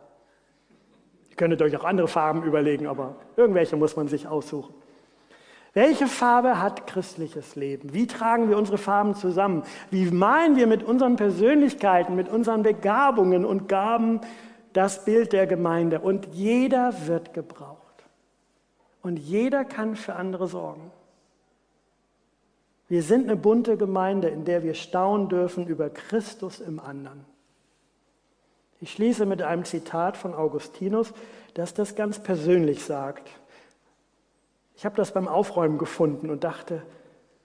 Ihr 1.31 1.37
könntet 1.37 1.63
euch 1.63 1.77
auch 1.77 1.85
andere 1.85 2.09
Farben 2.09 2.43
überlegen, 2.43 2.87
aber 2.87 3.17
irgendwelche 3.37 3.77
muss 3.77 3.97
man 3.97 4.09
sich 4.09 4.29
aussuchen. 4.29 4.75
Welche 5.73 6.07
Farbe 6.07 6.61
hat 6.61 6.87
christliches 6.87 7.57
Leben? 7.57 7.93
Wie 7.93 8.07
tragen 8.07 8.49
wir 8.49 8.57
unsere 8.57 8.79
Farben 8.79 9.17
zusammen? 9.17 9.65
Wie 9.91 10.09
malen 10.09 10.55
wir 10.55 10.69
mit 10.69 10.85
unseren 10.85 11.17
Persönlichkeiten, 11.17 12.15
mit 12.15 12.29
unseren 12.29 12.63
Begabungen 12.63 13.45
und 13.45 13.69
Gaben 13.69 14.21
das 14.75 15.05
Bild 15.05 15.33
der 15.33 15.47
Gemeinde 15.47 16.01
und 16.01 16.29
jeder 16.35 17.07
wird 17.07 17.33
gebraucht. 17.33 17.79
Und 19.03 19.19
jeder 19.19 19.65
kann 19.65 19.97
für 19.97 20.15
andere 20.17 20.47
sorgen. 20.47 20.91
Wir 22.89 23.03
sind 23.03 23.25
eine 23.25 23.37
bunte 23.37 23.77
Gemeinde, 23.77 24.29
in 24.29 24.45
der 24.45 24.63
wir 24.63 24.75
staunen 24.75 25.29
dürfen 25.29 25.67
über 25.67 25.89
Christus 25.91 26.61
im 26.61 26.81
anderen. 26.81 27.25
Ich 28.81 28.93
schließe 28.93 29.25
mit 29.25 29.41
einem 29.43 29.65
Zitat 29.65 30.17
von 30.17 30.35
Augustinus, 30.35 31.15
das 31.55 31.73
das 31.73 31.95
ganz 31.97 32.23
persönlich 32.23 32.85
sagt. 32.85 33.31
Ich 34.77 34.85
habe 34.85 34.97
das 34.97 35.13
beim 35.13 35.29
Aufräumen 35.29 35.79
gefunden 35.79 36.29
und 36.29 36.45
dachte, 36.45 36.83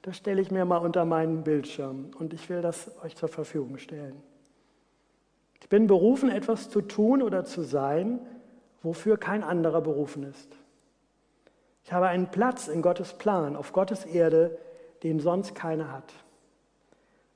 das 0.02 0.18
stelle 0.18 0.42
ich 0.42 0.52
mir 0.52 0.66
mal 0.66 0.78
unter 0.78 1.06
meinen 1.06 1.44
Bildschirm 1.44 2.12
und 2.18 2.34
ich 2.34 2.50
will 2.50 2.62
das 2.62 2.92
euch 3.04 3.16
zur 3.16 3.30
Verfügung 3.30 3.78
stellen. 3.78 4.22
Ich 5.62 5.70
bin 5.70 5.88
berufen, 5.88 6.30
etwas 6.30 6.70
zu 6.70 6.82
tun 6.82 7.22
oder 7.22 7.46
zu 7.46 7.62
sein, 7.62 8.20
wofür 8.82 9.18
kein 9.18 9.44
anderer 9.44 9.82
berufen 9.82 10.24
ist. 10.24 10.50
Ich 11.84 11.94
habe 11.94 12.08
einen 12.08 12.30
Platz 12.30 12.68
in 12.68 12.82
Gottes 12.82 13.14
Plan, 13.14 13.56
auf 13.56 13.74
Gottes 13.74 14.06
Erde, 14.06 14.58
den 15.04 15.20
sonst 15.20 15.56
keiner 15.56 15.92
hat. 15.92 16.14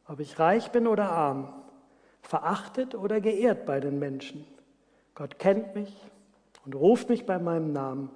Ob 0.07 0.19
ich 0.19 0.39
reich 0.39 0.71
bin 0.71 0.87
oder 0.87 1.09
arm, 1.09 1.53
verachtet 2.21 2.95
oder 2.95 3.21
geehrt 3.21 3.65
bei 3.65 3.79
den 3.79 3.99
Menschen. 3.99 4.45
Gott 5.15 5.39
kennt 5.39 5.75
mich 5.75 5.95
und 6.65 6.75
ruft 6.75 7.09
mich 7.09 7.25
bei 7.25 7.39
meinem 7.39 7.71
Namen 7.71 8.09